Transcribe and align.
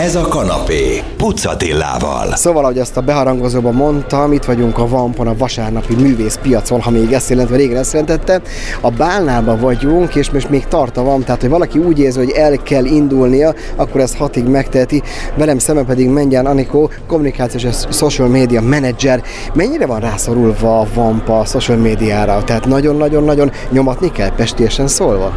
Ez 0.00 0.14
a 0.14 0.28
kanapé, 0.28 1.02
Pucatillával. 1.16 2.36
Szóval, 2.36 2.62
ahogy 2.64 2.78
azt 2.78 2.96
a 2.96 3.00
beharangozóban 3.00 3.74
mondtam, 3.74 4.32
itt 4.32 4.44
vagyunk 4.44 4.78
a 4.78 4.88
Vampon, 4.88 5.26
a 5.26 5.36
vasárnapi 5.36 5.94
művészpiacon, 5.94 6.80
ha 6.80 6.90
még 6.90 7.12
ezt 7.12 7.30
jelentve, 7.30 7.56
régen 7.56 7.76
ezt 7.76 7.92
jelentette. 7.92 8.40
A 8.80 8.90
Bálnában 8.90 9.60
vagyunk, 9.60 10.14
és 10.14 10.30
most 10.30 10.50
még 10.50 10.66
tart 10.66 10.96
a 10.96 11.02
van, 11.02 11.24
tehát 11.24 11.40
hogy 11.40 11.50
valaki 11.50 11.78
úgy 11.78 11.98
érzi, 11.98 12.18
hogy 12.18 12.30
el 12.30 12.56
kell 12.56 12.84
indulnia, 12.84 13.54
akkor 13.76 14.00
ezt 14.00 14.16
hatig 14.16 14.44
megteheti. 14.44 15.02
Velem 15.36 15.58
szemben 15.58 15.86
pedig 15.86 16.08
Mengyán 16.08 16.46
Anikó, 16.46 16.90
kommunikációs 17.06 17.64
és 17.64 17.96
social 17.96 18.28
media 18.28 18.60
menedzser. 18.60 19.22
Mennyire 19.54 19.86
van 19.86 20.00
rászorulva 20.00 20.80
a 20.80 20.86
Vampa 20.94 21.38
a 21.38 21.44
social 21.44 21.78
médiára? 21.78 22.44
Tehát 22.44 22.66
nagyon-nagyon-nagyon 22.66 23.50
nyomatni 23.70 24.12
kell, 24.12 24.34
pestiesen 24.34 24.88
szólva? 24.88 25.32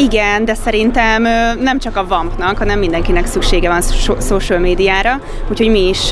Igen, 0.00 0.44
de 0.44 0.54
szerintem 0.54 1.22
nem 1.60 1.78
csak 1.78 1.96
a 1.96 2.06
Vampnak, 2.06 2.58
hanem 2.58 2.78
mindenkinek 2.78 3.26
szüksége 3.26 3.68
van 3.68 3.82
social 4.20 4.58
médiára, 4.58 5.20
úgyhogy 5.50 5.70
mi 5.70 5.88
is 5.88 6.10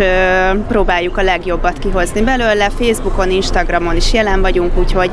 próbáljuk 0.69 1.16
a 1.16 1.23
legjobbat 1.23 1.79
kihozni 1.79 2.23
belőle. 2.23 2.70
Facebookon, 2.79 3.30
Instagramon 3.30 3.96
is 3.96 4.12
jelen 4.12 4.41
vagyunk, 4.41 4.79
úgyhogy 4.79 5.10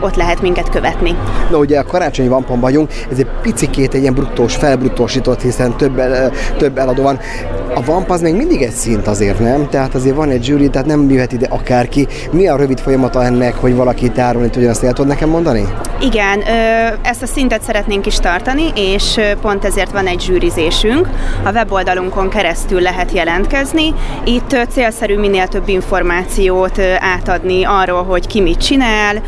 ott 0.00 0.16
lehet 0.16 0.42
minket 0.42 0.68
követni. 0.68 1.14
Na 1.50 1.58
ugye 1.58 1.78
a 1.78 1.84
karácsonyi 1.84 2.28
Vampon 2.28 2.60
vagyunk, 2.60 2.92
ez 3.10 3.18
egy 3.18 3.28
picikét 3.42 3.94
egy 3.94 4.00
ilyen 4.00 4.14
bruttós, 4.14 4.56
felbruttósított, 4.56 5.42
hiszen 5.42 5.76
több, 5.76 6.02
több 6.56 6.78
eladó 6.78 7.02
van. 7.02 7.18
A 7.74 7.84
Vamp 7.84 8.10
az 8.10 8.20
még 8.20 8.34
mindig 8.34 8.62
egy 8.62 8.70
szint 8.70 9.06
azért, 9.06 9.38
nem? 9.38 9.68
Tehát 9.68 9.94
azért 9.94 10.14
van 10.14 10.30
egy 10.30 10.44
zsűri, 10.44 10.68
tehát 10.68 10.86
nem 10.86 11.10
jöhet 11.10 11.32
ide 11.32 11.46
akárki. 11.50 12.06
Mi 12.30 12.48
a 12.48 12.56
rövid 12.56 12.80
folyamata 12.80 13.24
ennek, 13.24 13.54
hogy 13.54 13.74
valaki 13.74 14.10
tárolni 14.10 14.50
tudja, 14.50 14.70
azt 14.70 14.84
el 14.84 14.92
tudod 14.92 15.10
nekem 15.10 15.28
mondani? 15.28 15.68
Igen, 16.00 16.42
ezt 17.02 17.22
a 17.22 17.26
szintet 17.26 17.62
szeretnénk 17.62 18.06
is 18.06 18.16
tartani, 18.16 18.62
és 18.74 19.20
pont 19.40 19.64
ezért 19.64 19.90
van 19.90 20.06
egy 20.06 20.20
zsűrizésünk. 20.20 21.08
A 21.44 21.50
weboldalunkon 21.50 22.28
keresztül 22.28 22.80
lehet 22.80 23.12
jelentkezni. 23.12 23.94
Itt 24.24 24.56
célszerű 24.70 25.18
minél 25.18 25.46
több 25.46 25.68
információt 25.68 26.80
átadni 26.98 27.64
arról, 27.64 28.04
hogy 28.04 28.26
ki 28.26 28.40
mit 28.40 28.58
csinál, 28.58 29.22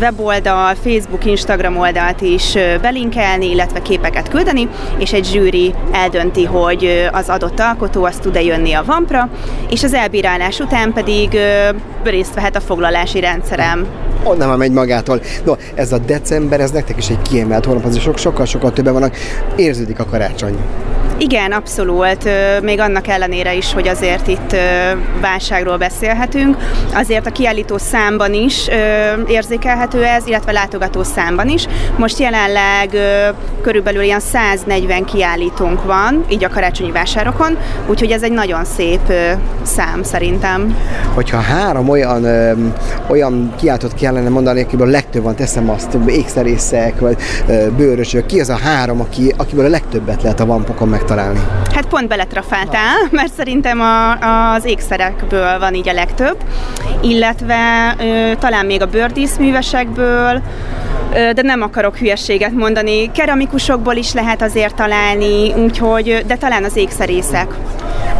weboldal, 0.00 0.74
Facebook, 0.84 1.24
Instagram 1.24 1.76
oldalt 1.76 2.20
is 2.20 2.56
belinkelni, 2.82 3.50
illetve 3.50 3.82
képeket 3.82 4.28
küldeni, 4.28 4.68
és 4.98 5.12
egy 5.12 5.24
zsűri 5.24 5.74
eldönti, 5.92 6.44
hogy 6.44 7.08
az 7.12 7.28
adott 7.28 7.59
alkotó 7.60 8.04
az 8.04 8.16
tud-e 8.16 8.42
jönni 8.42 8.72
a 8.72 8.84
Vampra, 8.84 9.28
és 9.70 9.82
az 9.82 9.94
elbírálás 9.94 10.58
után 10.58 10.92
pedig 10.92 11.38
részt 12.04 12.34
vehet 12.34 12.56
a 12.56 12.60
foglalási 12.60 13.20
rendszerem 13.20 13.86
onnan 14.22 14.48
már 14.48 14.56
megy 14.56 14.72
magától. 14.72 15.20
No, 15.44 15.54
ez 15.74 15.92
a 15.92 15.98
december, 15.98 16.60
ez 16.60 16.70
nektek 16.70 16.96
is 16.96 17.08
egy 17.08 17.22
kiemelt 17.22 17.64
hónap, 17.64 17.84
azért 17.84 18.02
sok, 18.02 18.18
sokkal-sokkal 18.18 18.72
többen 18.72 18.92
vannak, 18.92 19.16
érződik 19.56 19.98
a 19.98 20.04
karácsony. 20.04 20.56
Igen, 21.22 21.52
abszolút. 21.52 22.28
Még 22.62 22.80
annak 22.80 23.08
ellenére 23.08 23.54
is, 23.54 23.72
hogy 23.72 23.88
azért 23.88 24.26
itt 24.26 24.56
válságról 25.20 25.76
beszélhetünk. 25.76 26.56
Azért 26.94 27.26
a 27.26 27.30
kiállító 27.30 27.78
számban 27.78 28.34
is 28.34 28.68
érzékelhető 29.26 30.04
ez, 30.04 30.26
illetve 30.26 30.52
látogató 30.52 31.02
számban 31.02 31.48
is. 31.48 31.66
Most 31.96 32.18
jelenleg 32.18 32.90
körülbelül 33.62 34.02
ilyen 34.02 34.20
140 34.20 35.04
kiállítónk 35.04 35.84
van, 35.84 36.24
így 36.28 36.44
a 36.44 36.48
karácsonyi 36.48 36.90
vásárokon, 36.90 37.58
úgyhogy 37.86 38.10
ez 38.10 38.22
egy 38.22 38.32
nagyon 38.32 38.64
szép 38.64 39.12
szám 39.62 40.02
szerintem. 40.02 40.76
Hogyha 41.14 41.40
három 41.40 41.88
olyan, 41.88 42.26
olyan 43.06 43.54
kiáltott 43.60 43.94
kellene 43.94 44.28
mondani, 44.28 44.60
akiből 44.60 44.86
a 44.86 44.90
legtöbb 44.90 45.22
van, 45.22 45.34
teszem 45.34 45.70
azt, 45.70 45.96
ékszerészek, 46.06 47.00
vagy 47.00 47.16
bőrösök, 47.76 48.26
ki 48.26 48.40
az 48.40 48.48
a 48.48 48.58
három, 48.62 49.00
aki, 49.00 49.34
akiből 49.36 49.64
a 49.64 49.68
legtöbbet 49.68 50.22
lehet 50.22 50.40
a 50.40 50.46
vampokon 50.46 50.88
meg 50.88 51.04
megtalálni? 51.10 51.40
Hát 51.74 51.86
pont 51.86 52.08
beletrafáltál, 52.08 52.96
mert 53.10 53.32
szerintem 53.32 53.80
a, 53.80 54.12
az 54.54 54.64
ékszerekből 54.64 55.58
van 55.58 55.74
így 55.74 55.88
a 55.88 55.92
legtöbb, 55.92 56.36
illetve 57.00 57.94
ö, 57.98 58.32
talán 58.38 58.66
még 58.66 58.82
a 58.82 58.86
bőrdíszművesekből, 58.86 60.42
de 61.10 61.42
nem 61.42 61.62
akarok 61.62 61.96
hülyességet 61.96 62.52
mondani. 62.52 63.12
Keramikusokból 63.12 63.94
is 63.94 64.12
lehet 64.12 64.42
azért 64.42 64.74
találni, 64.74 65.52
úgyhogy, 65.54 66.24
de 66.26 66.36
talán 66.36 66.64
az 66.64 66.76
ékszerészek 66.76 67.54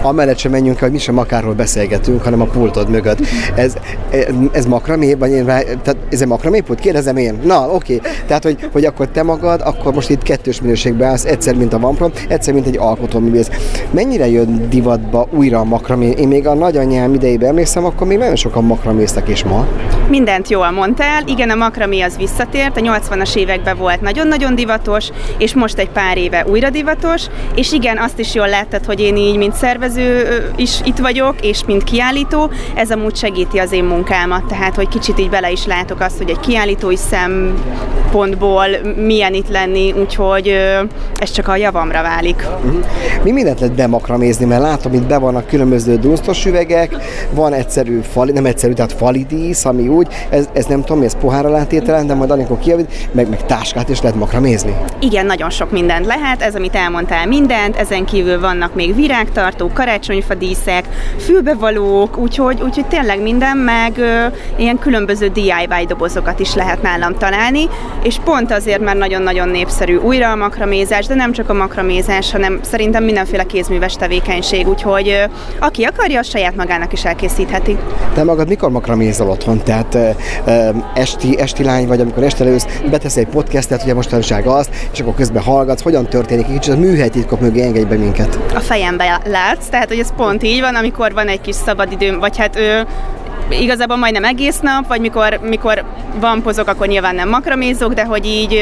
amellett 0.03 0.38
sem 0.38 0.50
menjünk 0.50 0.78
hogy 0.78 0.93
mi 0.93 0.99
sem 0.99 1.19
akárról 1.19 1.55
beszélgetünk, 1.55 2.22
hanem 2.22 2.41
a 2.41 2.44
pultod 2.44 2.91
mögött. 2.91 3.19
Ez, 3.55 3.75
ez 4.53 4.66
makramé, 4.66 5.15
vagy 5.15 5.31
én 5.31 5.44
tehát 5.44 5.97
ez 6.11 6.21
egy 6.21 6.27
makramé 6.27 6.61
pult? 6.61 6.81
Kérdezem 6.81 7.16
én. 7.16 7.41
Na, 7.44 7.69
oké. 7.69 8.00
Tehát, 8.27 8.43
hogy, 8.43 8.69
hogy 8.72 8.84
akkor 8.84 9.09
te 9.09 9.22
magad, 9.22 9.60
akkor 9.65 9.94
most 9.94 10.10
itt 10.10 10.22
kettős 10.22 10.60
minőségben 10.60 11.09
állsz, 11.09 11.25
egyszer, 11.25 11.55
mint 11.55 11.72
a 11.72 11.78
Vampro, 11.78 12.09
egyszer, 12.28 12.55
mint 12.55 12.66
egy 12.66 12.77
alkotóművész. 12.77 13.50
Mennyire 13.91 14.28
jön 14.28 14.69
divatba 14.69 15.28
újra 15.31 15.59
a 15.59 15.65
makramé? 15.65 16.15
Én 16.19 16.28
még 16.28 16.47
a 16.47 16.55
nagyanyám 16.55 17.15
idejében 17.15 17.49
emlékszem, 17.49 17.84
akkor 17.84 18.06
még 18.06 18.19
nagyon 18.19 18.37
sokan 18.37 18.65
makraméztek, 18.65 19.28
és 19.28 19.44
ma? 19.44 19.66
Mindent 20.09 20.49
jól 20.49 20.71
mondtál. 20.71 21.22
Igen, 21.27 21.50
a 21.50 21.55
makramé 21.55 22.00
az 22.00 22.16
visszatért. 22.16 22.77
A 22.77 22.81
80-as 22.81 23.37
években 23.37 23.77
volt 23.77 24.00
nagyon-nagyon 24.00 24.55
divatos, 24.55 25.09
és 25.39 25.55
most 25.55 25.78
egy 25.78 25.91
pár 25.91 26.16
éve 26.16 26.44
újra 26.50 26.71
divatos. 26.71 27.27
És 27.55 27.72
igen, 27.72 27.99
azt 27.99 28.19
is 28.19 28.34
jól 28.34 28.49
láttad, 28.49 28.84
hogy 28.84 29.00
én 29.00 29.16
így, 29.16 29.37
mint 29.37 29.55
szervező, 29.55 29.90
szervező 29.91 30.53
is 30.56 30.81
itt 30.84 30.99
vagyok, 30.99 31.34
és 31.41 31.65
mint 31.67 31.84
kiállító, 31.84 32.51
ez 32.75 32.91
amúgy 32.91 33.17
segíti 33.17 33.59
az 33.59 33.73
én 33.73 33.84
munkámat, 33.84 34.45
tehát 34.45 34.75
hogy 34.75 34.89
kicsit 34.89 35.19
így 35.19 35.31
bele 35.31 35.51
is 35.51 35.67
látok 35.67 36.01
azt, 36.01 36.19
hogy 36.19 36.31
egy 36.31 36.41
kiállítói 36.41 36.97
szempontból 36.97 38.67
milyen 38.97 39.34
itt 39.34 39.49
lenni, 39.49 39.93
úgyhogy 39.93 40.49
ez 41.19 41.31
csak 41.31 41.49
a 41.49 41.56
javamra 41.56 42.03
válik. 42.03 42.47
Uh-huh. 42.65 42.84
Mi 43.23 43.31
mindent 43.31 43.61
lehet 43.61 43.75
bemakramézni, 43.75 44.45
mert 44.45 44.62
látom, 44.62 44.93
itt 44.93 45.06
be 45.06 45.19
vannak 45.19 45.47
különböző 45.47 45.97
dunsztos 45.97 46.47
üvegek, 46.47 46.97
van 47.31 47.53
egyszerű 47.53 48.01
fali, 48.12 48.33
nem 48.33 48.47
egyszerű, 48.47 48.72
tehát 48.72 48.93
falidísz, 48.93 49.65
ami 49.65 49.89
úgy, 49.89 50.07
ez, 50.31 50.49
ez 50.53 50.67
nem 50.67 50.84
tudom, 50.84 51.03
ez 51.03 51.17
pohár 51.21 51.47
alá 51.47 51.65
de 51.65 52.15
majd 52.15 52.31
amikor 52.31 52.59
kijavít, 52.59 53.09
meg, 53.12 53.28
meg 53.28 53.47
táskát 53.47 53.89
is 53.89 54.01
lehet 54.01 54.17
makramézni. 54.17 54.75
Igen, 55.01 55.27
nagyon 55.27 55.51
sok 55.51 55.71
mindent 55.71 56.07
lehet, 56.07 56.43
ez 56.43 56.55
amit 56.55 56.75
elmondtál 56.75 57.27
mindent, 57.27 57.77
ezen 57.77 58.05
kívül 58.05 58.41
vannak 58.41 58.75
még 58.75 58.95
virágtartók, 58.95 59.72
karácsonyfadíszek, 59.81 60.85
fülbevalók, 61.19 62.17
úgyhogy, 62.17 62.63
úgyhogy 62.63 62.87
tényleg 62.87 63.23
minden, 63.23 63.57
meg 63.57 63.99
ö, 63.99 64.27
ilyen 64.57 64.79
különböző 64.79 65.29
DIY 65.29 65.85
dobozokat 65.89 66.41
is 66.41 66.55
lehet 66.55 66.83
nálam 66.83 67.15
találni, 67.19 67.69
és 68.03 68.17
pont 68.25 68.53
azért, 68.53 68.81
mert 68.81 68.99
nagyon-nagyon 68.99 69.49
népszerű 69.49 69.97
újra 69.97 70.31
a 70.31 70.37
makramézás, 70.37 71.07
de 71.07 71.15
nem 71.15 71.33
csak 71.33 71.49
a 71.49 71.55
makramézás, 71.55 72.33
hanem 72.33 72.61
szerintem 72.63 73.05
mindenféle 73.05 73.45
kézműves 73.45 73.95
tevékenység, 73.95 74.69
úgyhogy 74.69 75.09
ö, 75.09 75.25
aki 75.59 75.85
akarja, 75.85 76.19
a 76.19 76.23
saját 76.23 76.57
magának 76.57 76.93
is 76.93 77.05
elkészítheti. 77.05 77.77
Te 78.15 78.25
magad 78.25 78.49
mikor 78.49 78.71
makramézol 78.71 79.29
otthon? 79.29 79.63
Tehát 79.65 79.95
ö, 79.95 80.09
ö, 80.47 80.69
esti, 80.95 81.39
esti 81.39 81.65
lány 81.65 81.87
vagy, 81.87 82.01
amikor 82.01 82.23
este 82.23 82.45
leülsz, 82.45 82.67
betesz 82.91 83.17
egy 83.17 83.27
podcastet, 83.27 83.83
ugye 83.83 83.95
mostanság 83.95 84.47
azt, 84.47 84.71
és 84.93 85.01
akkor 85.01 85.15
közben 85.15 85.43
hallgatsz, 85.43 85.83
hogyan 85.83 86.09
történik, 86.09 86.47
kicsit 86.47 86.75
a 86.75 86.77
műhelytitkok 86.77 87.41
mögé 87.41 87.63
engedj 87.63 87.89
be 87.89 87.97
minket. 87.97 88.39
A 88.55 88.61
fejembe 88.61 89.21
látsz, 89.25 89.69
tehát 89.71 89.89
hogy 89.89 89.99
ez 89.99 90.15
pont 90.17 90.43
így 90.43 90.61
van, 90.61 90.75
amikor 90.75 91.13
van 91.13 91.29
egy 91.29 91.41
kis 91.41 91.55
szabadidőm, 91.55 92.19
vagy 92.19 92.39
hát 92.39 92.57
ő, 92.57 92.87
igazából 93.49 93.97
majdnem 93.97 94.25
egész 94.25 94.59
nap, 94.59 94.87
vagy 94.87 95.01
mikor, 95.01 95.39
mikor 95.43 95.85
van 96.21 96.43
pozok, 96.43 96.69
akkor 96.69 96.87
nyilván 96.87 97.15
nem 97.15 97.29
makramézok, 97.29 97.93
de 97.93 98.05
hogy 98.05 98.27
így 98.27 98.53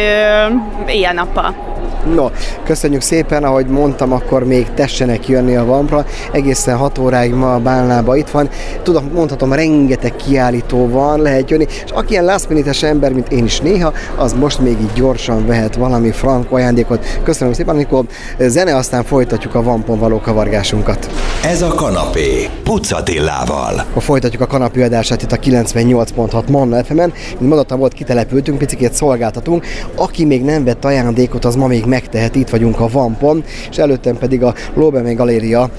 éjjel-nappal. 0.87 1.78
No, 2.14 2.26
köszönjük 2.64 3.00
szépen, 3.00 3.44
ahogy 3.44 3.66
mondtam, 3.66 4.12
akkor 4.12 4.44
még 4.44 4.66
tessenek 4.75 5.28
jönni 5.28 5.56
a 5.56 5.64
Vampra. 5.64 6.04
Egészen 6.32 6.76
6 6.76 6.98
óráig 6.98 7.32
ma 7.32 7.54
a 7.54 7.59
Bálnába 7.59 8.16
itt 8.16 8.28
van. 8.28 8.48
Tudom, 8.82 9.10
mondhatom, 9.14 9.53
rengeteg 9.53 10.16
kiállító 10.16 10.88
van, 10.88 11.20
lehet 11.20 11.50
jönni, 11.50 11.66
és 11.84 11.91
aki 11.91 12.12
ilyen 12.12 12.25
last 12.25 12.82
ember, 12.82 13.12
mint 13.12 13.28
én 13.28 13.44
is 13.44 13.60
néha, 13.60 13.92
az 14.16 14.32
most 14.32 14.59
még 14.59 14.76
így 14.81 14.92
gyorsan 14.94 15.47
vehet 15.47 15.75
valami 15.75 16.10
frank 16.10 16.50
ajándékot. 16.50 17.04
Köszönöm 17.22 17.53
szépen, 17.53 17.75
amikor 17.75 18.04
zene, 18.38 18.76
aztán 18.76 19.04
folytatjuk 19.04 19.54
a 19.54 19.62
Vampon 19.62 19.98
való 19.98 20.20
kavargásunkat. 20.20 21.10
Ez 21.44 21.62
a 21.62 21.68
kanapé, 21.68 22.48
Pucatillával. 22.62 23.84
Akkor 23.91 24.03
folytatjuk 24.03 24.42
a 24.42 24.47
kanapé 24.47 24.83
adását 24.83 25.22
itt 25.22 25.33
a 25.33 25.36
98.6 25.36 26.51
Manna 26.51 26.84
FM-en. 26.84 27.12
Mint 27.28 27.48
mondottam, 27.48 27.78
volt 27.78 27.92
kitelepültünk, 27.92 28.59
picit 28.59 28.92
szolgáltatunk. 28.92 29.65
Aki 29.94 30.24
még 30.24 30.44
nem 30.44 30.65
vett 30.65 30.84
ajándékot, 30.84 31.44
az 31.44 31.54
ma 31.54 31.66
még 31.66 31.84
megtehet, 31.98 32.34
itt 32.34 32.48
vagyunk 32.48 32.80
a 32.80 32.89
Vampon, 32.89 33.45
és 33.71 33.77
előttem 33.77 34.16
pedig 34.18 34.42
a 34.42 34.54
Lóbemé 34.74 35.12
Galéria 35.15 35.71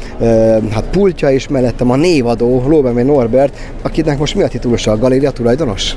hát 0.72 0.84
pultja, 0.92 1.30
és 1.32 1.48
mellettem 1.48 1.92
a 1.92 1.96
névadó 1.96 2.64
Lóbemé 2.68 3.02
Norbert, 3.02 3.58
akinek 3.82 4.18
most 4.18 4.36
mi 4.36 4.44
a 4.44 4.48
titulusa 4.48 4.92
a 4.92 4.98
galéria 4.98 5.32
tulajdonos? 5.32 5.96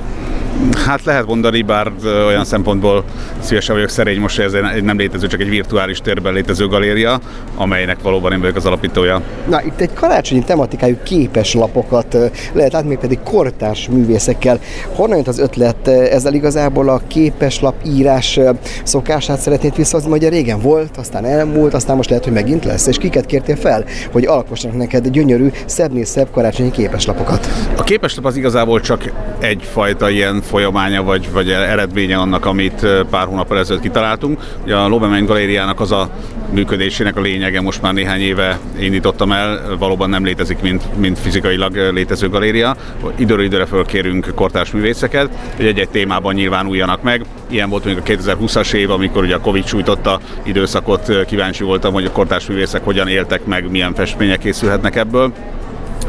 Hát 0.86 1.04
lehet 1.04 1.26
mondani, 1.26 1.62
bár 1.62 1.92
olyan 2.26 2.44
szempontból 2.44 3.04
szívesen 3.40 3.74
vagyok 3.74 3.90
szerény 3.90 4.20
most, 4.20 4.36
hogy 4.36 4.44
ez 4.44 4.52
egy 4.74 4.82
nem 4.82 4.96
létező, 4.96 5.26
csak 5.26 5.40
egy 5.40 5.48
virtuális 5.48 5.98
térben 5.98 6.32
létező 6.32 6.66
galéria, 6.66 7.20
amelynek 7.56 8.02
valóban 8.02 8.32
én 8.32 8.40
vagyok 8.40 8.56
az 8.56 8.66
alapítója. 8.66 9.22
Na, 9.48 9.62
itt 9.64 9.80
egy 9.80 9.92
karácsonyi 9.94 10.42
tematikájú 10.44 10.96
képes 11.02 11.54
lapokat 11.54 12.16
lehet 12.52 12.72
látni, 12.72 12.96
pedig 12.96 13.18
kortárs 13.24 13.88
művészekkel. 13.88 14.60
Honnan 14.94 15.16
jött 15.16 15.28
az 15.28 15.38
ötlet? 15.38 15.88
Ezzel 15.88 16.34
igazából 16.34 16.88
a 16.88 17.00
képeslap 17.06 17.74
írás 17.86 18.40
szokását 18.82 19.40
szeretnéd 19.40 19.72
visszahozni, 20.02 20.26
hogy 20.26 20.44
régen 20.44 20.60
volt, 20.60 20.96
aztán 20.96 21.24
elmúlt, 21.24 21.74
aztán 21.74 21.96
most 21.96 22.08
lehet, 22.08 22.24
hogy 22.24 22.32
megint 22.32 22.64
lesz. 22.64 22.86
És 22.86 22.98
kiket 22.98 23.26
kértél 23.26 23.56
fel, 23.56 23.84
hogy 24.12 24.26
alkossanak 24.26 24.76
neked 24.76 25.08
gyönyörű, 25.08 25.50
szebbnél 25.66 26.04
szebb 26.04 26.30
karácsonyi 26.30 26.70
képeslapokat? 26.70 27.48
A 27.76 27.82
képeslap 27.82 28.24
az 28.24 28.36
igazából 28.36 28.80
csak 28.80 29.12
egyfajta 29.38 30.10
ilyen 30.10 30.42
folyamánya 30.42 31.02
vagy, 31.02 31.28
vagy 31.32 31.50
eredménye 31.50 32.16
annak, 32.16 32.46
amit 32.46 32.86
pár 33.10 33.26
hónap 33.26 33.52
ezelőtt 33.52 33.82
kitaláltunk. 33.82 34.40
Ugye 34.64 34.76
a 34.76 34.88
Lobemen 34.88 35.24
galériának 35.24 35.80
az 35.80 35.92
a 35.92 36.10
működésének 36.52 37.16
a 37.16 37.20
lényege 37.20 37.60
most 37.60 37.82
már 37.82 37.92
néhány 37.92 38.20
éve 38.20 38.58
indítottam 38.78 39.32
el, 39.32 39.76
valóban 39.78 40.10
nem 40.10 40.24
létezik, 40.24 40.60
mint, 40.60 40.96
mint 40.96 41.18
fizikailag 41.18 41.76
létező 41.92 42.28
galéria. 42.28 42.76
Időről 43.16 43.44
időre 43.44 43.66
fölkérünk 43.66 44.32
kortárs 44.34 44.70
művészeket, 44.70 45.28
hogy 45.56 45.66
egy-egy 45.66 45.88
témában 45.88 46.34
nyilvánuljanak 46.34 47.02
meg. 47.02 47.24
Ilyen 47.52 47.68
volt 47.68 47.84
még 47.84 47.96
a 47.96 48.02
2020-as 48.02 48.72
év, 48.72 48.90
amikor 48.90 49.22
ugye 49.22 49.34
a 49.34 49.40
Covid 49.40 49.66
sújtotta 49.66 50.20
időszakot, 50.42 51.24
kíváncsi 51.26 51.64
voltam, 51.64 51.92
hogy 51.92 52.04
a 52.04 52.12
kortárs 52.12 52.46
művészek 52.46 52.84
hogyan 52.84 53.08
éltek 53.08 53.44
meg, 53.44 53.70
milyen 53.70 53.94
festmények 53.94 54.38
készülhetnek 54.38 54.96
ebből. 54.96 55.32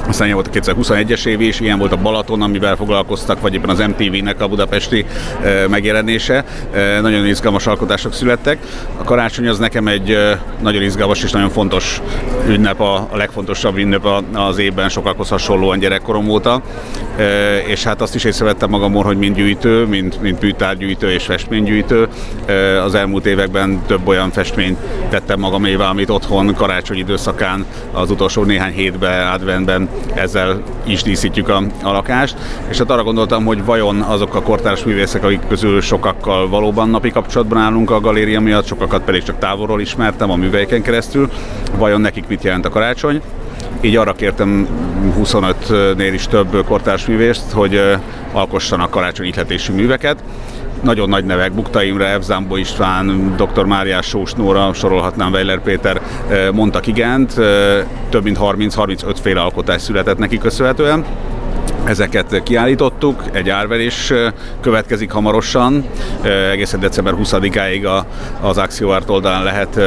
Aztán 0.08 0.28
ilyen 0.28 0.40
volt 0.42 0.56
a 0.56 0.60
2021-es 0.60 1.26
év 1.26 1.42
is, 1.42 1.60
ilyen 1.60 1.80
volt 1.80 1.92
a 1.92 1.98
Balaton, 1.98 2.42
amivel 2.42 2.76
foglalkoztak, 2.76 3.42
vagy 3.42 3.54
éppen 3.54 3.70
az 3.70 3.80
MTV-nek 3.80 4.42
a 4.42 4.48
budapesti 4.48 5.06
megjelenése. 5.70 6.44
Nagyon 7.02 7.26
izgalmas 7.28 7.68
alkotások 7.68 8.14
születtek. 8.14 8.58
A 8.98 9.04
karácsony 9.04 9.48
az 9.48 9.58
nekem 9.58 9.88
egy 9.88 10.18
nagyon 10.62 10.82
izgalmas 10.82 11.24
és 11.24 11.32
nagyon 11.32 11.50
fontos 11.50 12.02
ünnep, 12.48 12.80
a, 12.80 13.10
legfontosabb 13.14 13.78
ünnep 13.78 14.08
az 14.34 14.58
évben, 14.58 14.90
sokakhoz 14.90 15.30
hasonlóan 15.30 15.80
gyerekkorom 15.80 16.30
óta. 16.30 16.62
És 17.68 17.84
hát 17.84 18.02
azt 18.02 18.16
is 18.16 18.24
észrevettem 18.24 18.70
magamon, 18.70 19.04
hogy 19.04 19.18
mind 19.18 19.36
gyűjtő, 19.36 19.86
mint, 19.86 20.22
mint 20.22 20.42
műtárgyűjtő 20.42 21.12
és 21.12 21.24
festménygyűjtő. 21.24 22.08
Az 22.84 22.96
elmúlt 22.96 23.26
években 23.26 23.82
több 23.86 24.08
olyan 24.08 24.32
festményt 24.32 24.78
tettem 25.10 25.40
magamével, 25.40 25.88
amit 25.88 26.10
otthon 26.10 26.54
karácsony 26.54 26.98
időszakán 26.98 27.66
az 27.92 28.12
utolsó 28.12 28.44
néhány 28.44 28.74
hétben, 28.74 29.28
adventben 29.28 29.90
ezzel 30.14 30.62
is 30.84 31.02
díszítjük 31.02 31.50
a, 31.50 31.62
a 31.84 31.92
lakást, 31.92 32.36
és 32.70 32.78
hát 32.78 32.90
arra 32.90 33.04
gondoltam, 33.04 33.46
hogy 33.46 33.66
vajon 33.66 34.02
azok 34.02 34.36
a 34.36 34.42
kortárs 34.42 34.84
művészek, 34.84 35.24
akik 35.24 35.48
közül 35.48 35.82
sokakkal 35.82 36.50
valóban 36.50 36.90
napi 36.90 37.12
kapcsolatban 37.12 37.58
állunk 37.58 37.92
a 37.92 38.00
galéria 38.00 38.40
miatt, 38.40 38.66
sokakat 38.66 39.04
pedig 39.04 39.24
csak 39.24 39.40
távolról 39.40 39.82
ismertem 39.82 40.32
a 40.32 40.36
műveiken 40.36 40.82
keresztül, 40.82 41.30
vajon 41.78 42.02
nekik 42.02 42.28
mit 42.28 42.44
jelent 42.44 42.66
a 42.66 42.70
karácsony, 42.70 43.22
így 43.82 43.96
arra 43.96 44.14
kértem 44.14 44.68
25-nél 45.20 46.12
is 46.14 46.28
több 46.28 46.64
kortárs 46.66 47.06
művészt, 47.06 47.52
hogy 47.52 47.82
alkossanak 48.32 48.90
karácsonyi 48.90 49.28
ihletésű 49.30 49.74
műveket, 49.74 50.24
nagyon 50.84 51.10
nagy 51.10 51.26
nevek, 51.26 51.52
Bukta 51.52 51.84
Imre, 51.84 52.10
Evzámbó 52.12 52.56
István, 52.56 53.36
dr. 53.36 53.66
Máriás 53.66 54.06
Sós 54.06 54.34
Nóra, 54.34 54.74
sorolhatnám 54.74 55.32
Weiler 55.32 55.62
Péter, 55.62 56.02
mondtak 56.54 56.88
igent, 56.88 57.34
több 58.10 58.24
mint 58.24 58.38
30-35 58.42 59.16
féle 59.22 59.42
alkotás 59.42 59.82
született 59.82 60.18
neki 60.18 60.38
köszönhetően. 60.38 61.06
Ezeket 61.86 62.44
kiállítottuk, 62.44 63.24
egy 63.32 63.50
árverés 63.50 64.14
következik 64.62 65.12
hamarosan, 65.12 65.86
egészen 66.52 66.80
december 66.80 67.14
20-áig 67.24 68.04
az 68.42 68.58
Axiovart 68.58 69.10
oldalán 69.10 69.44
lehet 69.44 69.80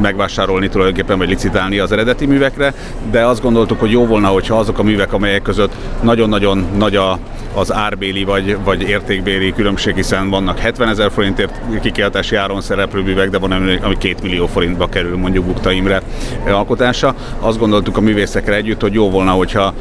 megvásárolni 0.00 0.68
tulajdonképpen, 0.68 1.18
vagy 1.18 1.28
licitálni 1.28 1.78
az 1.78 1.92
eredeti 1.92 2.26
művekre, 2.26 2.74
de 3.10 3.26
azt 3.26 3.42
gondoltuk, 3.42 3.80
hogy 3.80 3.90
jó 3.90 4.06
volna, 4.06 4.28
hogyha 4.28 4.58
azok 4.58 4.78
a 4.78 4.82
művek, 4.82 5.12
amelyek 5.12 5.42
között 5.42 5.72
nagyon-nagyon 6.02 6.66
nagy 6.76 6.96
a, 6.96 7.18
az 7.54 7.72
árbéli 7.72 8.24
vagy, 8.24 8.56
vagy 8.64 8.82
értékbéli 8.82 9.52
különbség, 9.52 9.94
hiszen 9.94 10.30
vannak 10.30 10.58
70 10.58 10.88
ezer 10.88 11.10
forintért 11.10 11.60
kikiáltási 11.82 12.36
áron 12.36 12.60
szereplő 12.60 13.02
művek, 13.02 13.30
de 13.30 13.38
van 13.38 13.52
ami 13.52 13.96
2 13.98 14.14
millió 14.22 14.46
forintba 14.46 14.88
kerül 14.88 15.16
mondjuk 15.16 15.44
Bukta 15.44 15.70
Imre 15.70 16.02
alkotása. 16.46 17.14
Azt 17.40 17.58
gondoltuk 17.58 17.96
a 17.96 18.00
művészekre 18.00 18.54
együtt, 18.54 18.80
hogy 18.80 18.92
jó 18.92 19.10
volna, 19.10 19.30
hogyha 19.30 19.74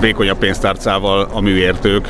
vékonyabb 0.00 0.38
pénztárcával 0.38 1.28
a 1.32 1.40
műértők 1.40 2.08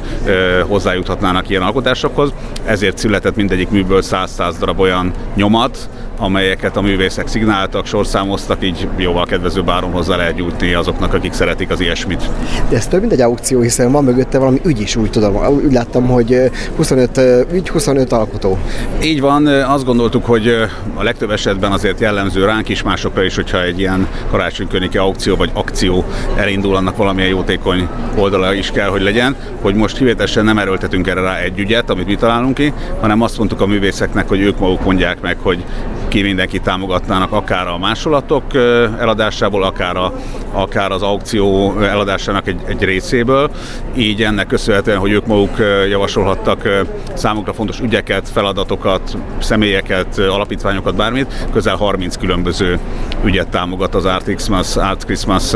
hozzájuthatnának 0.66 1.48
ilyen 1.48 1.62
alkotásokhoz. 1.62 2.32
Ezért 2.64 2.98
született 2.98 3.36
mindegyik 3.36 3.70
műből 3.70 4.02
100-100 4.02 4.54
darab 4.58 4.80
olyan 4.80 5.12
nyomat, 5.34 5.88
amelyeket 6.20 6.76
a 6.76 6.80
művészek 6.80 7.26
szignáltak, 7.26 7.86
sorszámoztak, 7.86 8.64
így 8.64 8.88
jóval 8.96 9.24
kedvező 9.24 9.62
báron 9.62 9.90
hozzá 9.90 10.16
lehet 10.16 10.34
gyújtni 10.34 10.72
azoknak, 10.72 11.14
akik 11.14 11.32
szeretik 11.32 11.70
az 11.70 11.80
ilyesmit. 11.80 12.30
De 12.68 12.76
ez 12.76 12.86
több 12.86 13.00
mint 13.00 13.12
egy 13.12 13.20
aukció, 13.20 13.60
hiszen 13.60 13.92
van 13.92 14.04
mögötte 14.04 14.38
valami 14.38 14.60
ügy 14.64 14.80
is, 14.80 14.96
úgy 14.96 15.10
tudom. 15.10 15.36
Úgy 15.64 15.72
láttam, 15.72 16.06
hogy 16.06 16.50
25 16.76 17.20
ügy, 17.52 17.68
25 17.68 18.12
alkotó. 18.12 18.58
Így 19.02 19.20
van, 19.20 19.46
azt 19.46 19.84
gondoltuk, 19.84 20.24
hogy 20.24 20.48
a 20.94 21.02
legtöbb 21.02 21.30
esetben 21.30 21.72
azért 21.72 22.00
jellemző 22.00 22.44
ránk 22.44 22.68
is, 22.68 22.82
másokra 22.82 23.22
is, 23.22 23.34
hogyha 23.34 23.62
egy 23.62 23.78
ilyen 23.78 24.06
karácsonykörnyéki 24.30 24.98
aukció 24.98 25.36
vagy 25.36 25.50
akció 25.54 26.04
elindul, 26.36 26.76
annak 26.76 26.96
valamilyen 26.96 27.30
jótékony 27.30 27.88
oldala 28.16 28.54
is 28.54 28.70
kell, 28.70 28.88
hogy 28.88 29.02
legyen, 29.02 29.36
hogy 29.62 29.74
most 29.74 29.96
kivételesen 29.96 30.44
nem 30.44 30.58
erőltetünk 30.58 31.06
erre 31.06 31.20
rá 31.20 31.36
egy 31.36 31.58
ügyet, 31.58 31.90
amit 31.90 32.06
mi 32.06 32.14
találunk 32.14 32.54
ki, 32.54 32.72
hanem 33.00 33.22
azt 33.22 33.38
mondtuk 33.38 33.60
a 33.60 33.66
művészeknek, 33.66 34.28
hogy 34.28 34.40
ők 34.40 34.58
maguk 34.58 34.84
mondják 34.84 35.20
meg, 35.20 35.36
hogy 35.42 35.64
ki 36.10 36.22
mindenki 36.22 36.58
támogatnának, 36.58 37.32
akár 37.32 37.66
a 37.66 37.78
másolatok 37.78 38.54
eladásából, 38.98 39.62
akár, 39.62 39.96
a, 39.96 40.12
akár 40.52 40.90
az 40.90 41.02
aukció 41.02 41.78
eladásának 41.80 42.46
egy, 42.46 42.60
egy 42.66 42.82
részéből. 42.82 43.50
Így 43.96 44.22
ennek 44.22 44.46
köszönhetően, 44.46 44.98
hogy 44.98 45.10
ők 45.10 45.26
maguk 45.26 45.56
javasolhattak 45.88 46.68
számukra 47.14 47.52
fontos 47.52 47.80
ügyeket, 47.80 48.28
feladatokat, 48.28 49.16
személyeket, 49.38 50.18
alapítványokat, 50.18 50.94
bármit, 50.94 51.46
közel 51.52 51.76
30 51.76 52.16
különböző 52.16 52.78
ügyet 53.24 53.48
támogat 53.48 53.94
az 53.94 54.04
Art 54.04 54.24
Christmas, 54.24 54.76
Art 54.76 55.04
Christmas 55.04 55.52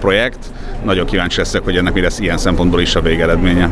projekt 0.00 0.52
nagyon 0.84 1.06
kíváncsi 1.06 1.38
leszek, 1.38 1.62
hogy 1.64 1.76
ennek 1.76 1.92
mi 1.92 2.00
lesz 2.00 2.18
ilyen 2.18 2.38
szempontból 2.38 2.80
is 2.80 2.94
a 2.94 3.00
végeredménye. 3.00 3.70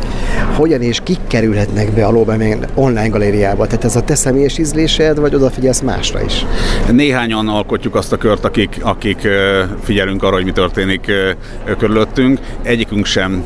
Hogyan 0.55 0.82
és 0.82 1.00
kik 1.02 1.19
kerülhetnek 1.26 1.93
be 1.93 2.06
a 2.06 2.10
Lóbemén 2.10 2.66
online 2.75 3.08
galériába? 3.08 3.66
Tehát 3.66 3.84
ez 3.84 3.96
a 3.96 4.02
te 4.02 4.14
személyes 4.14 4.58
ízlésed, 4.58 5.19
vagy 5.19 5.34
odafigyelsz 5.34 5.81
másra 5.81 6.22
is? 6.25 6.44
Néhányan 6.90 7.49
alkotjuk 7.49 7.94
azt 7.94 8.12
a 8.12 8.16
kört, 8.16 8.44
akik, 8.44 8.76
akik 8.81 9.28
figyelünk 9.82 10.22
arra, 10.22 10.34
hogy 10.34 10.44
mi 10.44 10.52
történik 10.52 11.12
körülöttünk. 11.78 12.38
Egyikünk 12.62 13.06
sem 13.06 13.44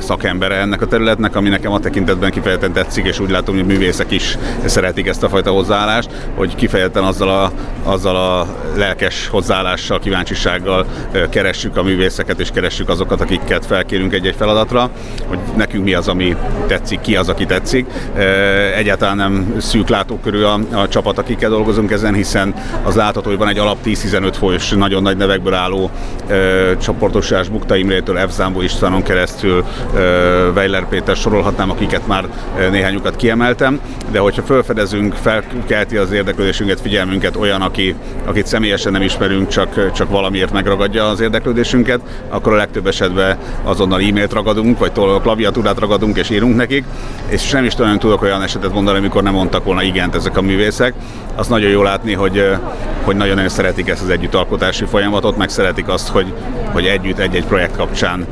szakembere 0.00 0.54
ennek 0.54 0.82
a 0.82 0.86
területnek, 0.86 1.36
ami 1.36 1.48
nekem 1.48 1.72
a 1.72 1.80
tekintetben 1.80 2.30
kifejezetten 2.30 2.72
tetszik, 2.72 3.06
és 3.06 3.20
úgy 3.20 3.30
látom, 3.30 3.54
hogy 3.54 3.64
a 3.64 3.66
művészek 3.66 4.10
is 4.10 4.38
szeretik 4.64 5.06
ezt 5.06 5.22
a 5.22 5.28
fajta 5.28 5.50
hozzáállást, 5.50 6.10
hogy 6.34 6.54
kifejezetten 6.54 7.04
azzal 7.04 7.28
a, 7.28 7.52
azzal 7.90 8.16
a 8.16 8.46
lelkes 8.76 9.28
hozzáállással, 9.28 9.98
kíváncsisággal 9.98 10.86
keressük 11.30 11.76
a 11.76 11.82
művészeket, 11.82 12.40
és 12.40 12.50
keressük 12.50 12.88
az 12.88 12.99
azokat, 13.00 13.20
akiket 13.20 13.66
felkérünk 13.66 14.12
egy-egy 14.12 14.34
feladatra, 14.36 14.90
hogy 15.26 15.38
nekünk 15.56 15.84
mi 15.84 15.94
az, 15.94 16.08
ami 16.08 16.36
tetszik, 16.66 17.00
ki 17.00 17.16
az, 17.16 17.28
aki 17.28 17.46
tetszik. 17.46 17.86
Egyáltalán 18.76 19.16
nem 19.16 19.54
szűk 19.58 19.88
látókörű 19.88 20.42
a, 20.42 20.58
a 20.72 20.88
csapat, 20.88 21.18
akikkel 21.18 21.50
dolgozunk 21.50 21.90
ezen, 21.90 22.14
hiszen 22.14 22.54
az 22.82 22.94
látható, 22.94 23.28
hogy 23.28 23.38
van 23.38 23.48
egy 23.48 23.58
alap 23.58 23.76
10-15 23.84 24.34
folyos 24.38 24.70
nagyon 24.70 25.02
nagy 25.02 25.16
nevekből 25.16 25.54
álló 25.54 25.90
csoportosás 26.80 27.48
Bukta 27.48 27.76
Imrétől, 27.76 28.28
F. 28.28 28.32
Zámbó 28.32 28.60
Istvánon 28.60 29.02
keresztül, 29.02 29.64
Weiler 30.54 30.88
Péter 30.88 31.16
sorolhatnám, 31.16 31.70
akiket 31.70 32.06
már 32.06 32.24
néhányukat 32.70 33.16
kiemeltem, 33.16 33.80
de 34.10 34.18
hogyha 34.18 34.42
felfedezünk, 34.42 35.14
felkelti 35.14 35.96
az 35.96 36.12
érdeklődésünket, 36.12 36.80
figyelmünket 36.80 37.36
olyan, 37.36 37.62
aki, 37.62 37.94
akit 38.24 38.46
személyesen 38.46 38.92
nem 38.92 39.02
ismerünk, 39.02 39.48
csak, 39.48 39.92
csak 39.92 40.10
valamiért 40.10 40.52
megragadja 40.52 41.08
az 41.08 41.20
érdeklődésünket, 41.20 42.00
akkor 42.28 42.52
a 42.52 42.56
legtöbb 42.56 42.86
esetben 42.90 43.38
azonnal 43.64 44.00
e-mailt 44.00 44.32
ragadunk, 44.32 44.78
vagy 44.78 44.92
klaviatúrát 45.22 45.78
ragadunk 45.78 46.16
és 46.16 46.30
írunk 46.30 46.56
nekik, 46.56 46.84
és 47.28 47.50
nem 47.50 47.64
is 47.64 47.74
nagyon 47.74 47.98
tudok 47.98 48.22
olyan 48.22 48.42
esetet 48.42 48.72
mondani, 48.72 48.98
amikor 48.98 49.22
nem 49.22 49.32
mondtak 49.32 49.64
volna 49.64 49.82
igent 49.82 50.14
ezek 50.14 50.36
a 50.36 50.42
művészek. 50.42 50.94
Az 51.36 51.48
nagyon 51.48 51.70
jó 51.70 51.82
látni, 51.82 52.12
hogy, 52.12 52.56
hogy 53.04 53.16
nagyon-nagyon 53.16 53.50
szeretik 53.50 53.88
ezt 53.88 54.02
az 54.02 54.08
együttalkotási 54.08 54.84
folyamatot, 54.84 55.36
meg 55.36 55.48
szeretik 55.48 55.88
azt, 55.88 56.08
hogy, 56.08 56.32
hogy 56.72 56.84
együtt 56.84 57.18
egy-egy 57.18 57.44
projekt 57.44 57.76
kapcsán 57.76 58.26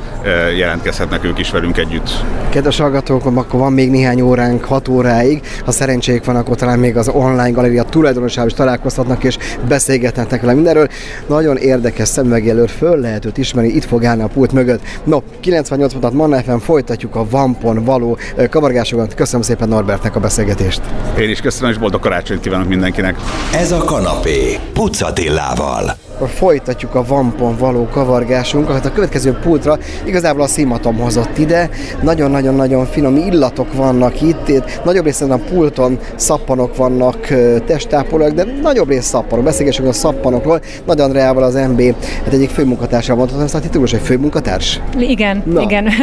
jelentkezhetnek 0.57 1.25
ők 1.25 1.39
is 1.39 1.51
velünk 1.51 1.79
együtt. 1.79 2.11
Kedves 2.49 2.79
hallgatók, 2.79 3.25
akkor 3.25 3.61
van 3.61 3.73
még 3.73 3.91
néhány 3.91 4.21
óránk, 4.21 4.65
6 4.65 4.89
óráig. 4.89 5.41
Ha 5.65 5.71
szerencséjük 5.71 6.25
van, 6.25 6.37
akkor 6.37 6.57
talán 6.57 6.79
még 6.79 6.97
az 6.97 7.09
online 7.09 7.51
galéria 7.51 7.83
tulajdonosával 7.83 8.51
is 8.51 8.57
találkozhatnak 8.57 9.25
és 9.25 9.39
beszélgethetnek 9.69 10.41
vele 10.41 10.55
mindenről. 10.55 10.89
Nagyon 11.27 11.57
érdekes 11.57 12.09
szemüvegjelölt, 12.09 12.71
föl 12.71 12.99
lehet 13.01 13.25
őt 13.25 13.39
ismerni, 13.39 13.71
itt 13.71 13.85
fog 13.85 14.05
állni 14.05 14.23
a 14.23 14.27
pult 14.27 14.48
mögött. 14.53 14.81
No, 15.05 15.19
98 15.41 15.93
mondat 15.93 16.13
Manna 16.13 16.43
FM, 16.43 16.57
folytatjuk 16.57 17.17
a 17.17 17.27
Vampon 17.31 17.85
való 17.85 18.19
kavargásokat. 18.51 19.15
Köszönöm 19.15 19.43
szépen 19.43 19.69
Norbertnek 19.69 20.17
a 20.17 20.21
beszélgetést. 20.21 20.81
Én 21.19 21.31
is 21.31 21.41
köszönöm, 21.41 21.71
és 21.71 21.79
boldog 21.79 22.01
karácsonyt 22.01 22.41
kívánok 22.41 22.69
mindenkinek. 22.69 23.17
Ez 23.55 23.73
a 23.73 23.79
kanapé 23.85 24.59
Pucatillával 24.73 25.97
folytatjuk 26.27 26.95
a 26.95 27.05
vampon 27.05 27.57
való 27.57 27.89
kavargásunkat. 27.93 28.75
Hát 28.75 28.87
a 28.87 28.93
következő 28.93 29.33
pultra 29.33 29.79
igazából 30.05 30.43
a 30.43 30.47
szimatom 30.47 30.99
hozott 30.99 31.39
ide. 31.39 31.71
Nagyon-nagyon-nagyon 32.03 32.87
finom 32.87 33.17
illatok 33.17 33.75
vannak 33.75 34.21
itt. 34.21 34.49
itt 34.49 34.81
nagyobb 34.85 35.05
részben 35.05 35.31
a 35.31 35.37
pulton 35.37 35.99
szappanok 36.17 36.77
vannak, 36.77 37.27
testápolók, 37.67 38.31
de 38.31 38.45
nagyobb 38.63 38.89
rész 38.89 39.05
szappanok. 39.05 39.45
Beszélgessünk 39.45 39.89
a 39.89 39.93
szappanokról. 39.93 40.61
Nagy 40.85 41.01
Andreával 41.01 41.43
az 41.43 41.55
MB 41.55 41.83
hát 42.25 42.33
egyik 42.33 42.51
főmunkatársa 42.51 43.15
mondhatom, 43.15 43.45
ezt 43.45 43.55
a 43.55 43.61
titulus 43.61 43.93
egy 43.93 44.01
főmunkatárs? 44.39 44.81
Igen, 44.99 45.43
Na. 45.47 45.61
igen. 45.61 45.89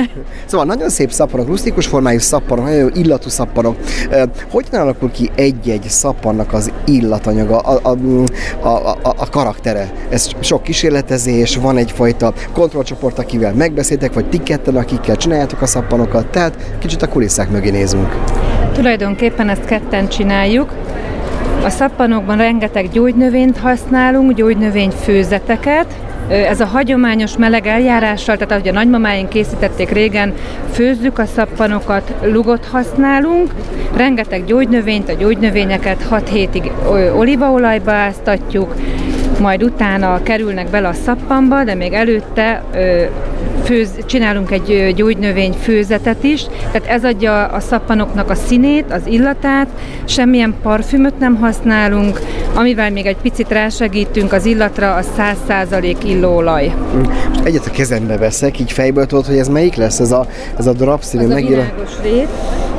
Szóval 0.45 0.65
nagyon 0.65 0.89
szép 0.89 1.11
szappanok, 1.11 1.47
rustikus 1.47 1.87
formájú 1.87 2.19
szappanok, 2.19 2.65
nagyon 2.65 2.79
jó 2.79 2.87
illatú 2.93 3.29
szappanok. 3.29 3.75
Hogyan 4.51 4.81
alakul 4.81 5.11
ki 5.11 5.29
egy-egy 5.35 5.83
szappannak 5.87 6.53
az 6.53 6.71
illatanyaga, 6.85 7.57
a, 7.57 7.79
a, 7.83 7.95
a, 8.67 8.89
a, 8.89 8.97
a 9.01 9.29
karaktere? 9.29 9.91
ez 10.09 10.29
sok 10.39 10.63
kísérletezés, 10.63 11.55
van 11.55 11.77
egyfajta 11.77 12.33
kontrollcsoport, 12.53 13.19
akivel 13.19 13.53
megbeszéltek, 13.53 14.13
vagy 14.13 14.29
ti 14.29 14.43
ketten, 14.43 14.75
akikkel 14.75 15.15
csináljátok 15.15 15.61
a 15.61 15.65
szappanokat, 15.65 16.25
tehát 16.27 16.75
kicsit 16.79 17.01
a 17.01 17.07
kulisszák 17.07 17.49
mögé 17.49 17.69
nézünk. 17.69 18.15
Tulajdonképpen 18.73 19.49
ezt 19.49 19.65
ketten 19.65 20.07
csináljuk. 20.07 20.73
A 21.63 21.69
szappanokban 21.69 22.37
rengeteg 22.37 22.89
gyógynövényt 22.89 23.57
használunk, 23.57 24.31
gyógynövény 24.31 24.91
főzeteket, 24.91 25.85
ez 26.29 26.59
a 26.59 26.65
hagyományos 26.65 27.37
meleg 27.37 27.67
eljárással, 27.67 28.35
tehát 28.35 28.51
ahogy 28.51 28.67
a 28.67 28.71
nagymamáink 28.71 29.29
készítették 29.29 29.89
régen, 29.89 30.33
főzzük 30.71 31.19
a 31.19 31.25
szappanokat, 31.25 32.13
lugot 32.23 32.65
használunk, 32.65 33.53
rengeteg 33.95 34.45
gyógynövényt, 34.45 35.09
a 35.09 35.13
gyógynövényeket 35.13 36.03
6 36.03 36.29
hétig 36.29 36.71
olívaolajba 37.15 37.91
áztatjuk, 37.91 38.75
majd 39.39 39.63
utána 39.63 40.23
kerülnek 40.23 40.69
bele 40.69 40.87
a 40.87 40.93
szappanba, 40.93 41.63
de 41.63 41.73
még 41.73 41.93
előtte 41.93 42.63
főz, 43.65 43.89
csinálunk 44.05 44.51
egy 44.51 44.93
gyógynövény 44.95 45.53
főzetet 45.61 46.23
is, 46.23 46.45
tehát 46.71 46.87
ez 46.87 47.03
adja 47.03 47.45
a 47.45 47.59
szappanoknak 47.59 48.29
a 48.29 48.35
színét, 48.35 48.85
az 48.91 49.01
illatát, 49.05 49.67
semmilyen 50.05 50.55
parfümöt 50.61 51.19
nem 51.19 51.35
használunk, 51.35 52.19
amivel 52.53 52.91
még 52.91 53.05
egy 53.05 53.17
picit 53.17 53.49
rásegítünk 53.49 54.33
az 54.33 54.45
illatra, 54.45 54.95
a 54.95 55.01
100% 55.17 55.95
illóolaj. 56.05 56.73
Most 57.29 57.45
egyet 57.45 57.65
a 57.65 57.71
kezembe 57.71 58.17
veszek, 58.17 58.59
így 58.59 58.71
fejből 58.71 59.05
tudod, 59.05 59.25
hogy 59.25 59.37
ez 59.37 59.47
melyik 59.47 59.75
lesz, 59.75 59.99
ez 59.99 60.11
a, 60.11 60.27
ez 60.57 60.67
a 60.67 60.73
drap 60.73 61.01
színű 61.01 61.27
megír... 61.27 61.49
virágos 61.49 61.91
rét. 62.03 62.27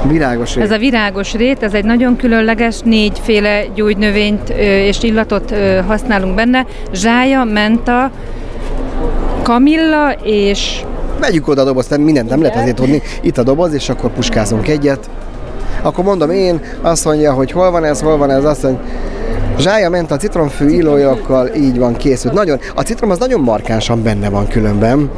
Virágos 0.08 0.54
rét. 0.54 0.64
Ez 0.64 0.70
a 0.70 0.78
virágos 0.78 1.34
rét, 1.34 1.62
ez 1.62 1.74
egy 1.74 1.84
nagyon 1.84 2.16
különleges, 2.16 2.80
négyféle 2.84 3.64
gyógynövényt 3.74 4.48
és 4.58 5.02
illatot 5.02 5.54
használunk 5.86 6.34
benne. 6.34 6.44
Zsája, 6.92 7.44
menta, 7.44 8.10
kamilla 9.42 10.12
és... 10.22 10.84
Vegyük 11.20 11.48
oda 11.48 11.60
a 11.60 11.64
dobozt, 11.64 11.96
mindent 11.96 12.28
nem 12.28 12.42
lehet 12.42 12.56
azért 12.56 12.76
tudni. 12.76 13.02
Itt 13.20 13.38
a 13.38 13.42
doboz, 13.42 13.72
és 13.72 13.88
akkor 13.88 14.10
puskázunk 14.10 14.68
egyet. 14.68 15.10
Akkor 15.82 16.04
mondom 16.04 16.30
én, 16.30 16.60
azt 16.80 17.04
mondja, 17.04 17.32
hogy 17.32 17.50
hol 17.50 17.70
van 17.70 17.84
ez, 17.84 18.00
hol 18.00 18.16
van 18.16 18.30
ez, 18.30 18.44
azt 18.44 18.62
mondja, 18.62 18.80
Zsája 19.58 19.90
ment 19.90 20.10
a 20.10 20.16
citromfű 20.16 20.68
illójakkal, 20.68 21.48
így 21.54 21.78
van 21.78 21.96
készült. 21.96 22.34
Nagyon, 22.34 22.58
a 22.74 22.82
citrom 22.82 23.10
az 23.10 23.18
nagyon 23.18 23.40
markánsan 23.40 24.02
benne 24.02 24.28
van 24.28 24.48
különben. 24.48 25.10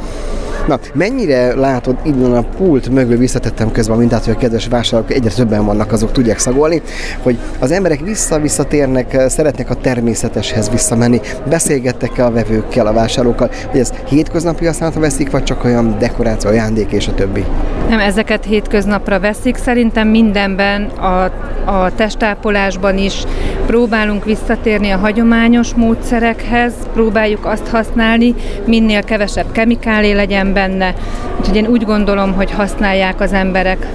Na, 0.69 0.79
mennyire 0.93 1.55
látod 1.55 1.97
innen 2.03 2.33
a 2.33 2.41
pult 2.41 2.89
mögül 2.89 3.17
visszatettem 3.17 3.71
közben 3.71 3.95
a 3.95 3.99
mintát, 3.99 4.25
hogy 4.25 4.33
a 4.33 4.37
kedves 4.37 4.67
vásárlók 4.67 5.11
egyre 5.11 5.29
többen 5.29 5.65
vannak, 5.65 5.91
azok 5.91 6.11
tudják 6.11 6.39
szagolni, 6.39 6.81
hogy 7.21 7.37
az 7.59 7.71
emberek 7.71 7.99
vissza-visszatérnek, 7.99 9.17
szeretnek 9.27 9.69
a 9.69 9.75
természeteshez 9.75 10.69
visszamenni, 10.69 11.19
beszélgettek-e 11.49 12.25
a 12.25 12.31
vevőkkel, 12.31 12.87
a 12.87 12.93
vásárlókkal, 12.93 13.49
hogy 13.71 13.79
ez 13.79 13.93
hétköznapi 14.09 14.65
használatra 14.65 15.01
veszik, 15.01 15.31
vagy 15.31 15.43
csak 15.43 15.63
olyan 15.63 15.95
dekoráció, 15.99 16.49
ajándék 16.49 16.91
és 16.91 17.07
a 17.07 17.13
többi? 17.13 17.45
Nem, 17.89 17.99
ezeket 17.99 18.45
hétköznapra 18.45 19.19
veszik. 19.19 19.55
Szerintem 19.55 20.07
mindenben, 20.07 20.83
a, 20.83 21.23
a 21.65 21.91
testápolásban 21.95 22.97
is 22.97 23.23
próbálunk 23.65 24.25
visszatérni 24.25 24.89
a 24.89 24.97
hagyományos 24.97 25.73
módszerekhez, 25.73 26.73
próbáljuk 26.93 27.45
azt 27.45 27.67
használni, 27.67 28.35
minél 28.65 29.03
kevesebb 29.03 29.51
kemikálé 29.51 30.11
legyen 30.11 30.53
benne. 30.59 30.93
Úgyhogy 31.39 31.55
én 31.55 31.67
úgy 31.67 31.83
gondolom, 31.83 32.33
hogy 32.33 32.51
használják 32.51 33.21
az 33.21 33.33
emberek 33.33 33.87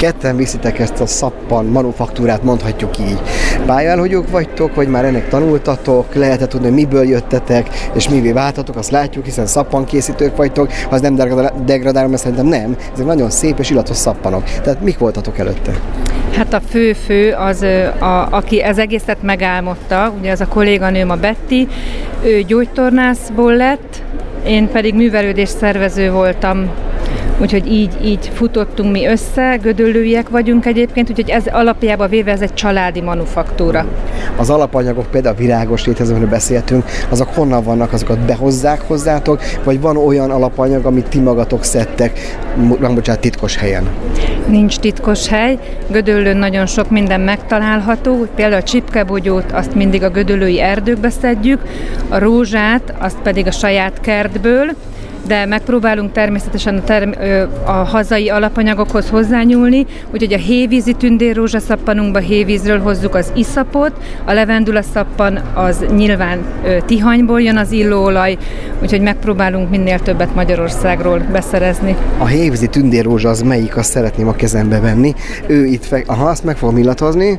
ketten 0.00 0.36
viszitek 0.36 0.78
ezt 0.78 1.00
a 1.00 1.06
szappan 1.06 1.64
manufaktúrát, 1.64 2.42
mondhatjuk 2.42 2.98
így. 2.98 3.20
Pályaelhagyók 3.66 4.30
vagytok, 4.30 4.74
vagy 4.74 4.88
már 4.88 5.04
ennek 5.04 5.28
tanultatok, 5.28 6.14
lehet 6.14 6.48
tudni, 6.48 6.66
hogy 6.66 6.76
miből 6.76 7.04
jöttetek, 7.04 7.68
és 7.94 8.08
mivé 8.08 8.32
váltatok, 8.32 8.76
azt 8.76 8.90
látjuk, 8.90 9.24
hiszen 9.24 9.46
szappankészítők 9.46 10.36
vagytok, 10.36 10.70
az 10.90 11.00
nem 11.00 11.14
degradálom, 11.64 12.10
mert 12.10 12.22
szerintem 12.22 12.46
nem, 12.46 12.76
ezek 12.92 13.06
nagyon 13.06 13.30
szép 13.30 13.58
és 13.58 13.70
illatos 13.70 13.96
szappanok. 13.96 14.42
Tehát 14.62 14.80
mik 14.80 14.98
voltatok 14.98 15.38
előtte? 15.38 15.72
Hát 16.36 16.52
a 16.52 16.60
fő-fő 16.68 17.32
az, 17.32 17.62
a, 17.98 18.28
aki 18.30 18.62
ez 18.62 18.78
egészet 18.78 19.22
megálmodta, 19.22 20.12
ugye 20.18 20.30
az 20.30 20.40
a 20.40 20.46
kolléganőm 20.46 21.10
a 21.10 21.16
Betty, 21.16 21.68
ő 22.24 22.42
gyógytornászból 22.42 23.56
lett, 23.56 24.02
én 24.46 24.68
pedig 24.68 24.94
művelődés 24.94 25.48
szervező 25.48 26.10
voltam 26.10 26.70
úgyhogy 27.40 27.72
így, 27.72 27.96
így 28.04 28.30
futottunk 28.34 28.92
mi 28.92 29.06
össze, 29.06 29.58
gödöllőiek 29.62 30.28
vagyunk 30.28 30.66
egyébként, 30.66 31.10
úgyhogy 31.10 31.30
ez 31.30 31.44
alapjában 31.46 32.08
véve 32.08 32.32
ez 32.32 32.40
egy 32.40 32.54
családi 32.54 33.00
manufaktúra. 33.00 33.86
Az 34.36 34.50
alapanyagok, 34.50 35.06
például 35.10 35.34
a 35.34 35.38
virágos 35.38 35.86
létező, 35.86 36.10
amiről 36.10 36.30
beszéltünk, 36.30 36.84
azok 37.08 37.34
honnan 37.34 37.62
vannak, 37.62 37.92
azokat 37.92 38.18
behozzák 38.18 38.80
hozzátok, 38.80 39.40
vagy 39.64 39.80
van 39.80 39.96
olyan 39.96 40.30
alapanyag, 40.30 40.84
amit 40.84 41.08
ti 41.08 41.18
magatok 41.18 41.64
szedtek, 41.64 42.38
bocsánat, 42.78 43.20
titkos 43.20 43.56
helyen? 43.56 43.88
Nincs 44.46 44.78
titkos 44.78 45.28
hely, 45.28 45.58
Gödöllőn 45.90 46.36
nagyon 46.36 46.66
sok 46.66 46.90
minden 46.90 47.20
megtalálható, 47.20 48.26
például 48.34 48.60
a 48.60 48.64
csipkebogyót 48.64 49.52
azt 49.52 49.74
mindig 49.74 50.02
a 50.02 50.10
gödöllői 50.10 50.60
erdőkbe 50.60 51.10
szedjük, 51.10 51.62
a 52.08 52.18
rózsát 52.18 52.94
azt 52.98 53.18
pedig 53.22 53.46
a 53.46 53.50
saját 53.50 54.00
kertből, 54.00 54.70
de 55.26 55.46
megpróbálunk 55.46 56.12
természetesen 56.12 56.76
a, 56.76 56.84
term- 56.84 57.18
a 57.64 57.70
hazai 57.70 58.28
alapanyagokhoz 58.28 59.08
hozzányúlni, 59.08 59.86
úgyhogy 60.12 60.32
a 60.32 60.38
hévízi 60.38 60.92
tündérrózsaszappanunkba 60.92 62.18
hévízről 62.18 62.80
hozzuk 62.80 63.14
az 63.14 63.32
iszapot, 63.34 63.92
a 64.24 64.32
levendula 64.32 64.82
szappan 64.82 65.40
az 65.54 65.84
nyilván 65.96 66.38
Tihanyból 66.86 67.42
jön 67.42 67.56
az 67.56 67.72
illóolaj, 67.72 68.36
úgyhogy 68.82 69.00
megpróbálunk 69.00 69.70
minél 69.70 69.98
többet 69.98 70.34
Magyarországról 70.34 71.18
beszerezni. 71.32 71.96
A 72.18 72.26
hévízi 72.26 72.66
tündérrózsa 72.66 73.28
az 73.28 73.42
melyik, 73.42 73.76
azt 73.76 73.90
szeretném 73.90 74.28
a 74.28 74.32
kezembe 74.32 74.80
venni. 74.80 75.14
Ő 75.46 75.64
itt, 75.64 75.84
fe- 75.84 76.08
aha, 76.08 76.28
azt 76.28 76.44
meg 76.44 76.56
fogom 76.56 76.76
illatozni. 76.76 77.38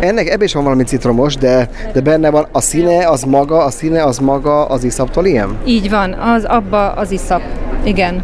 Ennek 0.00 0.28
ebben 0.28 0.46
is 0.46 0.52
van 0.52 0.62
valami 0.64 0.82
citromos, 0.82 1.36
de, 1.36 1.68
de 1.92 2.00
benne 2.00 2.30
van 2.30 2.46
a 2.52 2.60
színe, 2.60 3.08
az 3.08 3.22
maga, 3.22 3.64
a 3.64 3.70
színe, 3.70 4.04
az 4.04 4.18
maga 4.18 4.66
az 4.66 4.84
iszaptól 4.84 5.26
ilyen? 5.26 5.58
Így 5.66 5.90
van, 5.90 6.12
az 6.12 6.44
abba 6.44 6.92
az 6.92 7.10
iszap. 7.10 7.42
Igen. 7.84 8.22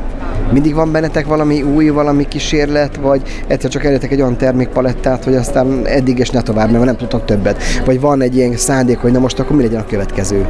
Mindig 0.53 0.75
van 0.75 0.93
bennetek 0.93 1.27
valami 1.27 1.63
új, 1.63 1.89
valami 1.89 2.29
kísérlet, 2.29 2.97
vagy 2.97 3.23
egyszer 3.47 3.71
csak 3.71 3.85
eljöttek 3.85 4.11
egy 4.11 4.21
olyan 4.21 4.37
termékpalettát, 4.37 5.25
hogy 5.25 5.35
aztán 5.35 5.87
eddig 5.87 6.19
és 6.19 6.31
ne 6.31 6.43
tovább, 6.43 6.71
mert 6.71 6.85
nem 6.85 6.97
tudtok 6.97 7.25
többet. 7.25 7.63
Vagy 7.85 8.01
van 8.01 8.23
egy 8.23 8.37
ilyen 8.37 8.57
szándék, 8.57 8.99
hogy 8.99 9.13
na 9.13 9.19
most 9.19 9.39
akkor 9.39 9.57
mi 9.57 9.63
legyen 9.63 9.81
a 9.81 9.87
következő? 9.87 10.47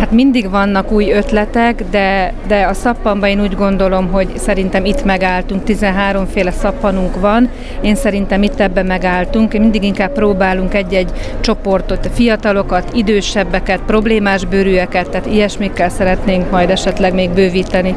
Hát 0.00 0.10
mindig 0.10 0.50
vannak 0.50 0.92
új 0.92 1.12
ötletek, 1.12 1.84
de, 1.90 2.34
de 2.46 2.66
a 2.66 2.72
szappanban 2.72 3.28
én 3.28 3.40
úgy 3.40 3.56
gondolom, 3.56 4.08
hogy 4.08 4.28
szerintem 4.38 4.84
itt 4.84 5.04
megálltunk, 5.04 5.64
13 5.64 6.26
féle 6.26 6.50
szappanunk 6.50 7.20
van, 7.20 7.48
én 7.80 7.94
szerintem 7.94 8.42
itt 8.42 8.60
ebben 8.60 8.86
megálltunk, 8.86 9.52
mindig 9.52 9.82
inkább 9.82 10.12
próbálunk 10.12 10.74
egy-egy 10.74 11.10
csoportot, 11.40 12.10
fiatalokat, 12.12 12.90
idősebbeket, 12.94 13.80
problémás 13.86 14.44
bőrűeket, 14.44 15.10
tehát 15.10 15.26
ilyesmikkel 15.26 15.88
szeretnénk 15.88 16.50
majd 16.50 16.70
esetleg 16.70 17.14
még 17.14 17.30
bővíteni. 17.30 17.94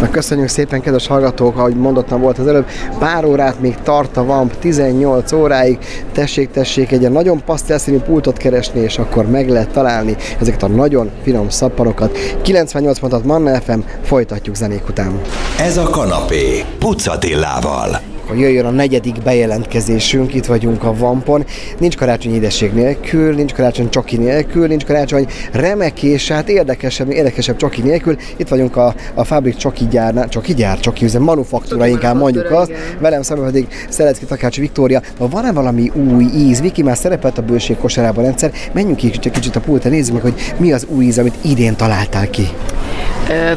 Na 0.00 0.10
köszönjük 0.10 0.48
szépen, 0.48 0.80
kedves 0.82 1.06
hallgatók, 1.06 1.58
ahogy 1.58 1.74
mondottam 1.74 2.20
volt 2.20 2.38
az 2.38 2.46
előbb, 2.46 2.66
pár 2.98 3.24
órát 3.24 3.60
még 3.60 3.74
tart 3.82 4.16
a 4.16 4.24
VAMP, 4.24 4.58
18 4.58 5.32
óráig, 5.32 5.78
tessék, 6.12 6.50
tessék 6.50 6.92
egy 6.92 7.10
nagyon 7.10 7.42
pasztelszínű 7.44 7.98
pultot 7.98 8.36
keresni, 8.36 8.80
és 8.80 8.98
akkor 8.98 9.26
meg 9.26 9.48
lehet 9.48 9.70
találni 9.70 10.16
ezeket 10.40 10.62
a 10.62 10.68
nagyon 10.68 11.10
finom 11.22 11.48
szappanokat. 11.48 12.18
98 12.42 12.98
pontot 12.98 13.24
Manna 13.24 13.60
FM, 13.60 13.78
folytatjuk 14.02 14.54
zenék 14.54 14.88
után. 14.88 15.20
Ez 15.58 15.76
a 15.76 15.84
kanapé 15.84 16.64
Pucatillával. 16.78 18.11
Akkor 18.22 18.36
jöjjön 18.36 18.64
a 18.64 18.70
negyedik 18.70 19.22
bejelentkezésünk, 19.22 20.34
itt 20.34 20.46
vagyunk 20.46 20.84
a 20.84 20.96
Vampon. 20.96 21.44
Nincs 21.78 21.96
karácsony 21.96 22.34
édesség 22.34 22.72
nélkül, 22.72 23.34
nincs 23.34 23.52
karácsony 23.52 23.88
csoki 23.88 24.16
nélkül, 24.16 24.66
nincs 24.66 24.84
karácsony 24.84 25.26
remek 25.52 26.02
és 26.02 26.28
hát 26.28 26.48
érdekesebb, 26.48 27.10
érdekesebb 27.10 27.56
csoki 27.56 27.82
nélkül. 27.82 28.16
Itt 28.36 28.48
vagyunk 28.48 28.76
a, 28.76 28.94
a 29.14 29.24
Fabrik 29.24 29.56
csoki 29.56 29.86
gyárnál, 29.90 30.28
csoki 30.28 30.54
gyár, 30.54 30.80
csoki 30.80 31.04
üzem, 31.04 31.22
manufaktúra 31.22 31.86
inkább 31.86 32.16
mondjuk 32.16 32.50
azt. 32.50 32.72
Velem 32.98 33.22
szemben 33.22 33.46
pedig 33.46 33.66
Szelecki 33.88 34.24
Takács 34.24 34.56
Viktória. 34.56 35.02
Na, 35.18 35.28
van-e 35.28 35.52
valami 35.52 35.90
új 35.94 36.24
íz? 36.24 36.60
Viki 36.60 36.82
már 36.82 36.96
szerepelt 36.96 37.38
a 37.38 37.42
bőség 37.42 37.76
kosarában 37.76 38.24
rendszer. 38.24 38.52
Menjünk 38.72 38.96
ki 38.96 39.10
kicsit, 39.10 39.32
kicsit 39.32 39.56
a 39.56 39.60
pultra, 39.60 39.90
nézzük 39.90 40.14
meg, 40.14 40.22
hogy 40.22 40.34
mi 40.58 40.72
az 40.72 40.86
új 40.88 41.04
íz, 41.04 41.18
amit 41.18 41.34
idén 41.44 41.76
találtál 41.76 42.30
ki. 42.30 42.48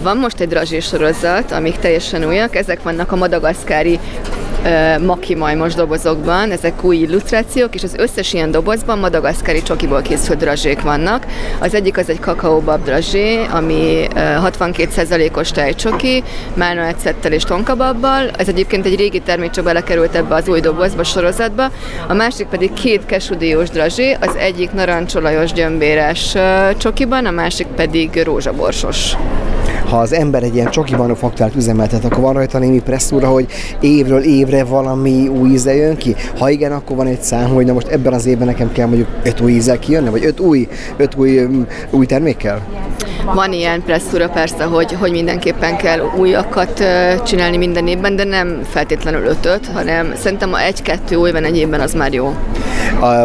Van 0.02 0.18
most 0.18 0.40
egy 0.40 0.48
drazsés 0.48 0.86
sorozat, 0.86 1.52
amik 1.52 1.78
teljesen 1.78 2.26
újak, 2.26 2.56
ezek 2.56 2.84
vannak 2.84 3.12
a 3.12 3.16
madagaszkári 3.16 4.00
maki 5.06 5.36
majmos 5.36 5.74
dobozokban, 5.74 6.52
ezek 6.52 6.84
új 6.84 6.96
illusztrációk, 6.96 7.76
és 7.76 7.84
az 7.84 7.96
összes 7.98 8.34
ilyen 8.34 8.52
dobozban 8.52 9.00
madagaszkári 9.00 9.64
csokiból 9.64 10.02
készült 10.02 10.38
drazsék 10.40 10.82
vannak. 10.82 11.26
Az 11.60 11.74
egyik 11.74 11.98
az 11.98 12.10
egy 12.10 12.20
kakaóbab 12.20 12.84
drazsé, 12.84 13.46
ami 13.52 14.08
ö, 14.16 14.20
62%-os 14.20 15.52
tejcsoki, 15.52 16.24
málna 16.54 16.82
ecettel 16.82 17.32
és 17.32 17.44
tonkababbal. 17.44 18.30
Ez 18.38 18.48
egyébként 18.48 18.86
egy 18.86 18.96
régi 18.96 19.20
termék, 19.20 19.50
csak 19.50 19.64
belekerült 19.64 20.16
ebbe 20.16 20.36
az 20.36 20.48
új 20.48 20.60
dobozba, 20.60 21.04
sorozatba. 21.04 21.72
A 22.08 22.14
másik 22.14 22.48
pedig 22.48 22.74
két 22.74 23.06
kesudíjos 23.06 23.70
drazsé, 23.70 24.18
az 24.20 24.36
egyik 24.36 24.72
narancsolajos 24.72 25.52
gyömbéres 25.52 26.36
csokiban, 26.78 27.26
a 27.26 27.32
másik 27.32 27.68
pedig 27.68 28.22
rózsaborsos. 28.24 29.16
Ha 29.86 29.98
az 29.98 30.14
ember 30.14 30.44
egy 30.44 30.56
ilyen 30.56 30.70
csoki 30.70 30.96
manufaktúrát 30.96 31.56
üzemeltet, 31.56 32.06
akkor 32.06 32.24
van 32.24 32.34
rajta 32.34 32.60
némi 32.60 32.82
presszúra, 32.82 33.28
hogy 33.28 33.48
évről 33.80 34.24
évre 34.24 34.64
valami 34.64 35.28
új 35.28 35.50
íze 35.50 35.76
jön 35.76 35.98
ki? 35.98 36.16
Ha 36.38 36.50
igen, 36.50 36.72
akkor 36.72 36.96
van 36.96 37.08
egy 37.08 37.22
szám, 37.22 37.50
hogy 37.50 37.66
na 37.66 37.74
most 37.74 37.88
ebben 37.88 38.14
az 38.14 38.26
évben 38.26 38.48
nekem 38.48 38.72
kell 38.72 38.88
mondjuk 38.88 39.08
öt 39.24 39.42
új 39.42 39.52
ízzel 39.52 39.80
kijönni, 39.80 40.10
vagy 40.10 40.26
öt 40.26 40.40
új, 40.40 40.68
öt 40.98 41.16
új, 41.16 41.44
um, 41.44 41.68
új 41.92 42.06
termékkel? 42.06 42.62
Van 43.34 43.54
ilyen 43.54 43.84
presszúra 43.84 44.30
persze, 44.30 44.64
hogy, 44.64 44.92
hogy 45.00 45.12
mindenképpen 45.12 45.78
kell 45.78 46.00
újakat 46.18 46.84
csinálni 47.26 47.58
minden 47.58 47.88
évben, 47.88 48.16
de 48.16 48.24
nem 48.24 48.62
feltétlenül 48.70 49.26
ötöt, 49.26 49.68
hanem 49.74 50.14
szerintem 50.16 50.54
a 50.54 50.62
egy-kettő 50.62 51.16
új 51.16 51.32
van 51.32 51.44
egy 51.44 51.58
évben 51.58 51.80
az 51.80 51.94
már 51.94 52.14
jó. 52.14 52.36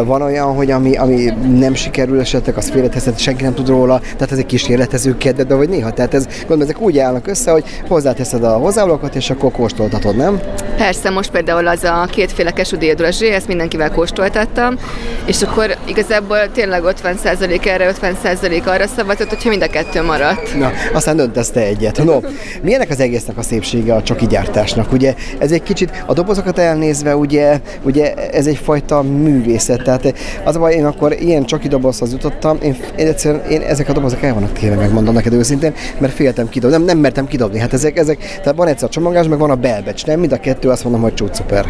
Van 0.05 0.21
olyan, 0.21 0.55
hogy 0.55 0.71
ami, 0.71 0.95
ami 0.97 1.33
nem 1.59 1.73
sikerül 1.73 2.19
esetleg, 2.19 2.57
az 2.57 2.69
félreteszed, 2.69 3.19
senki 3.19 3.43
nem 3.43 3.53
tud 3.53 3.67
róla, 3.67 3.99
tehát 3.99 4.31
ez 4.31 4.37
egy 4.37 4.45
kísérletező 4.45 5.17
kedved, 5.17 5.47
de 5.47 5.55
vagy 5.55 5.69
néha. 5.69 5.91
Tehát 5.91 6.13
ez, 6.13 6.27
gondolom, 6.39 6.61
ezek 6.61 6.81
úgy 6.81 6.97
állnak 6.97 7.27
össze, 7.27 7.51
hogy 7.51 7.63
hozzáteszed 7.87 8.43
a 8.43 8.51
hozzávalókat, 8.51 9.15
és 9.15 9.29
akkor 9.29 9.51
kóstoltatod, 9.51 10.15
nem? 10.15 10.39
Persze, 10.81 11.09
most 11.09 11.31
például 11.31 11.67
az 11.67 11.83
a 11.83 12.07
kétféle 12.11 12.51
kesudé 12.51 12.93
drazsé, 12.93 13.31
ezt 13.31 13.47
mindenkivel 13.47 13.91
kóstoltattam, 13.91 14.77
és 15.25 15.41
akkor 15.41 15.77
igazából 15.85 16.51
tényleg 16.51 16.81
50% 16.85 17.65
erre, 17.65 17.91
50% 18.01 18.65
arra 18.65 18.87
szavazott, 18.87 19.29
hogyha 19.29 19.49
mind 19.49 19.61
a 19.61 19.67
kettő 19.67 20.01
maradt. 20.01 20.57
Na, 20.59 20.71
aztán 20.93 21.15
döntesz 21.15 21.49
te 21.49 21.61
egyet. 21.61 22.03
No, 22.03 22.19
milyenek 22.61 22.89
az 22.89 22.99
egésznek 22.99 23.37
a 23.37 23.41
szépsége 23.41 23.93
a 23.93 24.03
csoki 24.03 24.27
gyártásnak? 24.27 24.91
Ugye 24.91 25.15
ez 25.39 25.51
egy 25.51 25.63
kicsit, 25.63 26.03
a 26.05 26.13
dobozokat 26.13 26.57
elnézve, 26.57 27.15
ugye, 27.15 27.59
ugye 27.81 28.13
ez 28.13 28.45
egyfajta 28.45 29.01
művészet. 29.01 29.83
Tehát 29.83 30.13
az 30.43 30.55
a 30.55 30.59
baj, 30.59 30.73
én 30.73 30.85
akkor 30.85 31.15
ilyen 31.19 31.45
csoki 31.45 31.67
dobozhoz 31.67 32.11
jutottam, 32.11 32.57
én, 32.63 32.77
én 32.97 33.07
egyszerűen 33.07 33.45
én, 33.45 33.61
ezek 33.61 33.89
a 33.89 33.93
dobozok 33.93 34.23
el 34.23 34.33
vannak 34.33 34.53
téve, 34.53 34.75
megmondom 34.75 35.13
neked 35.13 35.33
őszintén, 35.33 35.73
mert 35.97 36.13
féltem 36.13 36.49
kidobni, 36.49 36.77
nem, 36.77 36.85
nem 36.85 36.97
mertem 36.97 37.27
kidobni. 37.27 37.59
Hát 37.59 37.73
ezek, 37.73 37.97
ezek, 37.97 38.17
tehát 38.17 38.55
van 38.55 38.67
egyszer 38.67 38.87
a 38.87 38.91
csomagolás, 38.91 39.27
meg 39.27 39.39
van 39.39 39.49
a 39.49 39.55
belbecs, 39.55 40.05
nem? 40.05 40.19
Mind 40.19 40.31
a 40.31 40.37
kettő 40.37 40.69
azt 40.71 40.83
mondom, 40.83 41.01
hogy 41.01 41.13
csúcs 41.13 41.33
szuper. 41.33 41.65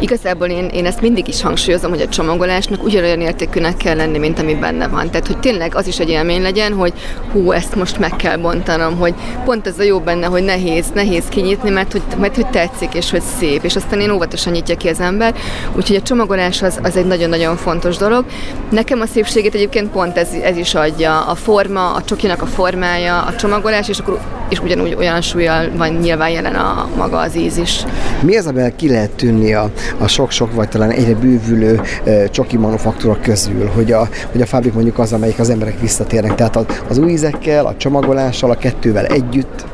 Igazából 0.00 0.46
én, 0.46 0.64
én 0.64 0.86
ezt 0.86 1.00
mindig 1.00 1.28
is 1.28 1.42
hangsúlyozom, 1.42 1.90
hogy 1.90 2.00
a 2.00 2.08
csomagolásnak 2.08 2.82
ugyanolyan 2.82 3.20
értékűnek 3.20 3.76
kell 3.76 3.96
lenni, 3.96 4.18
mint 4.18 4.38
ami 4.38 4.54
benne 4.54 4.88
van. 4.88 5.10
Tehát, 5.10 5.26
hogy 5.26 5.38
tényleg 5.38 5.74
az 5.74 5.86
is 5.86 5.98
egy 5.98 6.08
élmény 6.08 6.42
legyen, 6.42 6.72
hogy 6.72 6.92
hú, 7.32 7.52
ezt 7.52 7.74
most 7.74 7.98
meg 7.98 8.16
kell 8.16 8.36
bontanom, 8.36 8.96
hogy 8.96 9.14
pont 9.44 9.66
ez 9.66 9.78
a 9.78 9.82
jó 9.82 10.00
benne, 10.00 10.26
hogy 10.26 10.42
nehéz, 10.42 10.86
nehéz 10.94 11.24
kinyitni, 11.28 11.70
mert 11.70 11.92
hogy, 11.92 12.02
mert 12.18 12.34
hogy 12.34 12.46
tetszik, 12.46 12.94
és 12.94 13.10
hogy 13.10 13.22
szép, 13.38 13.64
és 13.64 13.76
aztán 13.76 14.00
én 14.00 14.10
óvatosan 14.10 14.52
nyitja 14.52 14.76
ki 14.76 14.88
az 14.88 15.00
ember. 15.00 15.34
Úgyhogy 15.76 15.96
a 15.96 16.02
csomagolás 16.02 16.62
az, 16.62 16.78
az 16.82 16.96
egy 16.96 17.06
nagyon-nagyon 17.06 17.56
fontos 17.56 17.96
dolog. 17.96 18.24
Nekem 18.70 19.00
a 19.00 19.06
szépségét 19.06 19.54
egyébként 19.54 19.90
pont 19.90 20.16
ez, 20.16 20.28
ez 20.42 20.56
is 20.56 20.74
adja. 20.74 21.20
A 21.20 21.34
forma, 21.34 21.92
a 21.92 22.02
csokinak 22.02 22.42
a 22.42 22.46
formája, 22.46 23.22
a 23.22 23.34
csomagolás, 23.36 23.88
és 23.88 23.98
akkor 23.98 24.20
és 24.48 24.60
ugyanúgy 24.60 24.94
olyan 24.94 25.20
súlyjal 25.20 25.70
van 25.76 25.88
nyilván 25.88 26.30
jelen 26.30 26.54
a 26.54 26.88
maga 26.96 27.18
az 27.18 27.36
íz 27.36 27.56
is. 27.56 27.84
Mi 28.20 28.36
az, 28.36 28.46
amivel 28.46 28.76
ki 28.76 28.88
lehet 28.88 29.10
tűnni 29.10 29.54
a, 29.54 29.70
a 29.98 30.06
sok-sok, 30.06 30.54
vagy 30.54 30.68
talán 30.68 30.90
egyre 30.90 31.14
bővülő 31.14 31.80
e, 32.04 32.28
csoki 32.28 32.56
manufaktúra 32.56 33.18
közül, 33.22 33.66
hogy 33.74 33.92
a, 33.92 34.08
hogy 34.32 34.40
a 34.40 34.46
fábrik 34.46 34.72
mondjuk 34.72 34.98
az, 34.98 35.12
amelyik 35.12 35.38
az 35.38 35.50
emberek 35.50 35.80
visszatérnek, 35.80 36.34
tehát 36.34 36.56
az, 36.56 36.64
az 36.88 36.98
új 36.98 37.10
ízekkel, 37.10 37.66
a 37.66 37.76
csomagolással, 37.76 38.50
a 38.50 38.54
kettővel 38.54 39.06
együtt. 39.06 39.64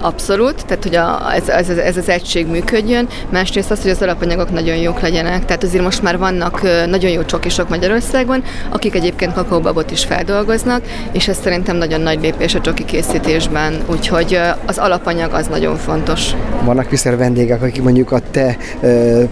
Abszolút, 0.00 0.66
tehát 0.66 0.82
hogy 0.82 0.96
a, 0.96 1.34
ez, 1.34 1.48
ez, 1.48 1.68
ez 1.68 1.96
az 1.96 2.08
egység 2.08 2.46
működjön. 2.46 3.08
Másrészt 3.30 3.70
az, 3.70 3.82
hogy 3.82 3.90
az 3.90 4.02
alapanyagok 4.02 4.50
nagyon 4.50 4.76
jók 4.76 5.00
legyenek. 5.00 5.44
Tehát 5.44 5.62
azért 5.62 5.84
most 5.84 6.02
már 6.02 6.18
vannak 6.18 6.62
nagyon 6.86 7.10
jó 7.10 7.22
csokisok 7.22 7.68
Magyarországon, 7.68 8.42
akik 8.70 8.94
egyébként 8.94 9.32
kakaóbabot 9.32 9.90
is 9.90 10.04
feldolgoznak, 10.04 10.82
és 11.12 11.28
ez 11.28 11.38
szerintem 11.42 11.76
nagyon 11.76 12.00
nagy 12.00 12.20
lépés 12.20 12.54
a 12.54 12.60
csoki 12.60 12.84
készítésben. 12.84 13.82
Úgyhogy 13.90 14.38
az 14.66 14.78
alapanyag 14.78 15.32
az 15.32 15.46
nagyon 15.46 15.76
fontos. 15.76 16.30
Vannak 16.64 16.90
viszont 16.90 17.16
vendégek, 17.18 17.62
akik 17.62 17.82
mondjuk 17.82 18.12
a 18.12 18.20
te 18.30 18.56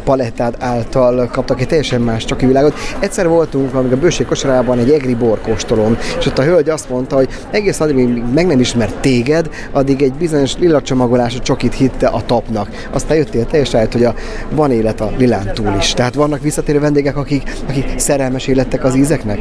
palettád 0.04 0.54
által 0.58 1.28
kaptak 1.32 1.60
egy 1.60 1.68
teljesen 1.68 2.00
más 2.00 2.24
csoki 2.24 2.46
világot. 2.46 2.74
Egyszer 2.98 3.28
voltunk, 3.28 3.74
amíg 3.74 3.92
a 3.92 3.96
bőség 3.96 4.26
kosarában 4.26 4.78
egy 4.78 4.90
egri 4.90 5.14
borkóstolón, 5.14 5.98
és 6.18 6.26
ott 6.26 6.38
a 6.38 6.42
hölgy 6.42 6.68
azt 6.68 6.90
mondta, 6.90 7.16
hogy 7.16 7.28
egész 7.50 7.80
addig, 7.80 8.22
meg 8.34 8.46
nem 8.46 8.60
ismert 8.60 8.94
téged, 8.94 9.48
addig 9.72 10.02
egy 10.02 10.12
bizonyos 10.30 10.56
lila 10.56 10.82
csomagolású 10.82 11.38
csokit 11.38 11.74
hitte 11.74 12.06
a 12.06 12.22
tapnak. 12.26 12.68
Aztán 12.90 13.16
jöttél 13.16 13.46
te, 13.46 13.58
és 13.58 13.72
rájött, 13.72 13.92
hogy 13.92 14.04
a, 14.04 14.14
van 14.50 14.72
élet 14.72 15.00
a 15.00 15.12
lilán 15.18 15.54
túl 15.54 15.74
is. 15.78 15.92
Tehát 15.92 16.14
vannak 16.14 16.42
visszatérő 16.42 16.80
vendégek, 16.80 17.16
akik, 17.16 17.52
akik 17.68 17.98
szerelmes 17.98 18.46
élettek 18.46 18.84
az 18.84 18.96
ízeknek? 18.96 19.38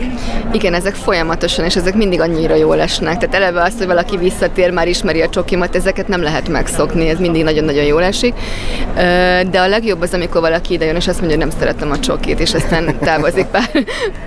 Igen, 0.52 0.74
ezek 0.74 0.96
folyamatosan, 0.96 1.66
és 1.66 1.76
ezek 1.76 1.96
mindig 1.96 2.22
annyira 2.22 2.56
jól 2.56 2.80
esnek. 2.80 3.18
Tehát 3.18 3.36
eleve 3.36 3.62
az, 3.62 3.74
hogy 3.78 3.88
valaki 3.88 4.18
visszatér, 4.18 4.72
már 4.72 4.88
ismeri 4.88 5.22
a 5.22 5.30
csokimat, 5.30 5.76
ezeket 5.76 6.08
nem 6.08 6.22
lehet 6.22 6.50
megszokni, 6.50 7.10
ez 7.10 7.20
mindig 7.20 7.44
nagyon-nagyon 7.44 7.84
jól 7.84 8.04
esik. 8.04 8.34
De 9.52 9.60
a 9.60 9.68
legjobb 9.68 10.02
az, 10.02 10.14
amikor 10.14 10.42
valaki 10.42 10.74
idejön, 10.74 10.96
és 10.96 11.08
azt 11.08 11.20
mondja, 11.20 11.38
hogy 11.38 11.48
nem 11.48 11.60
szeretem 11.60 11.92
a 11.92 12.00
csokit, 12.00 12.40
és 12.40 12.54
aztán 12.54 12.98
távozik 13.00 13.46
pár, 13.46 13.70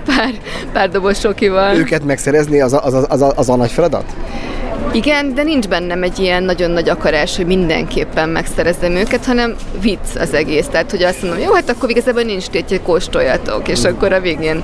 pár, 0.05 0.33
pár 0.73 0.89
doboz 0.89 1.19
csokival. 1.19 1.75
Őket 1.75 2.05
megszerezni 2.05 2.61
az 2.61 2.73
a, 2.73 2.83
az, 2.83 2.93
a, 2.93 3.05
az, 3.09 3.21
a, 3.21 3.31
az 3.35 3.49
a 3.49 3.55
nagy 3.55 3.71
feladat? 3.71 4.05
Igen, 4.93 5.33
de 5.33 5.43
nincs 5.43 5.67
bennem 5.67 6.03
egy 6.03 6.19
ilyen 6.19 6.43
nagyon 6.43 6.71
nagy 6.71 6.89
akarás, 6.89 7.35
hogy 7.35 7.45
mindenképpen 7.45 8.29
megszerezzem 8.29 8.95
őket, 8.95 9.25
hanem 9.25 9.55
vicc 9.81 10.15
az 10.19 10.33
egész. 10.33 10.67
Tehát, 10.67 10.91
hogy 10.91 11.03
azt 11.03 11.21
mondom, 11.21 11.39
jó, 11.39 11.53
hát 11.53 11.69
akkor 11.69 11.89
igazából 11.89 12.21
nincs 12.21 12.47
tétje, 12.47 12.81
kóstoljatok, 12.81 13.67
és 13.67 13.83
akkor 13.83 14.13
a 14.13 14.19
végén 14.19 14.63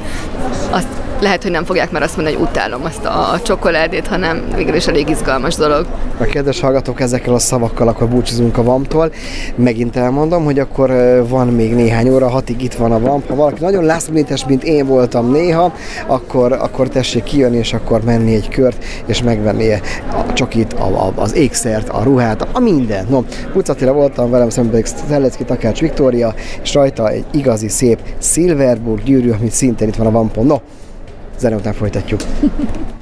azt 0.69 0.87
lehet, 1.21 1.41
hogy 1.41 1.51
nem 1.51 1.63
fogják 1.63 1.91
már 1.91 2.01
azt 2.01 2.15
mondani, 2.15 2.35
hogy 2.35 2.47
utálom 2.47 2.83
azt 2.83 3.05
a, 3.05 3.39
csokoládét, 3.43 4.07
hanem 4.07 4.41
végül 4.55 4.75
is 4.75 4.87
elég 4.87 5.09
izgalmas 5.09 5.55
dolog. 5.55 5.85
A 6.19 6.23
kedves 6.23 6.59
hallgatók, 6.59 7.01
ezekkel 7.01 7.33
a 7.33 7.39
szavakkal 7.39 7.87
akkor 7.87 8.07
búcsúzunk 8.07 8.57
a 8.57 8.63
VAMP-tól. 8.63 9.11
Megint 9.55 9.95
elmondom, 9.95 10.43
hogy 10.43 10.59
akkor 10.59 10.91
van 11.29 11.47
még 11.47 11.75
néhány 11.75 12.09
óra, 12.09 12.29
hatig 12.29 12.63
itt 12.63 12.73
van 12.73 12.91
a 12.91 12.99
VAMP. 12.99 13.27
Ha 13.27 13.35
valaki 13.35 13.63
nagyon 13.63 13.85
last 13.85 14.09
mint 14.47 14.63
én 14.63 14.85
voltam 14.85 15.31
néha, 15.31 15.73
akkor, 16.07 16.51
akkor 16.51 16.87
tessék 16.87 17.23
kijönni, 17.23 17.57
és 17.57 17.73
akkor 17.73 18.03
menni 18.03 18.33
egy 18.33 18.49
kört, 18.49 18.85
és 19.05 19.23
megvenni 19.23 19.71
a 20.11 20.33
csokit, 20.33 20.73
a, 20.73 20.85
a, 20.85 21.11
az 21.15 21.35
ékszert, 21.35 21.89
a 21.89 22.03
ruhát, 22.03 22.47
a 22.51 22.59
minden. 22.59 23.05
No, 23.09 23.21
Pucatira 23.53 23.93
voltam, 23.93 24.29
velem 24.29 24.49
szemben 24.49 24.71
pedig 24.71 24.85
Szelecki 25.07 25.43
Takács 25.43 25.79
Viktória, 25.79 26.33
és 26.63 26.73
rajta 26.73 27.09
egy 27.09 27.25
igazi 27.31 27.67
szép 27.67 27.99
Silverburg 28.21 29.03
gyűrű, 29.03 29.31
amit 29.31 29.51
szintén 29.51 29.87
itt 29.87 29.95
van 29.95 30.07
a 30.07 30.11
VAMP-on. 30.11 30.45
No, 30.45 30.55
zene 31.39 31.55
után 31.55 31.73
folytatjuk. 31.73 32.21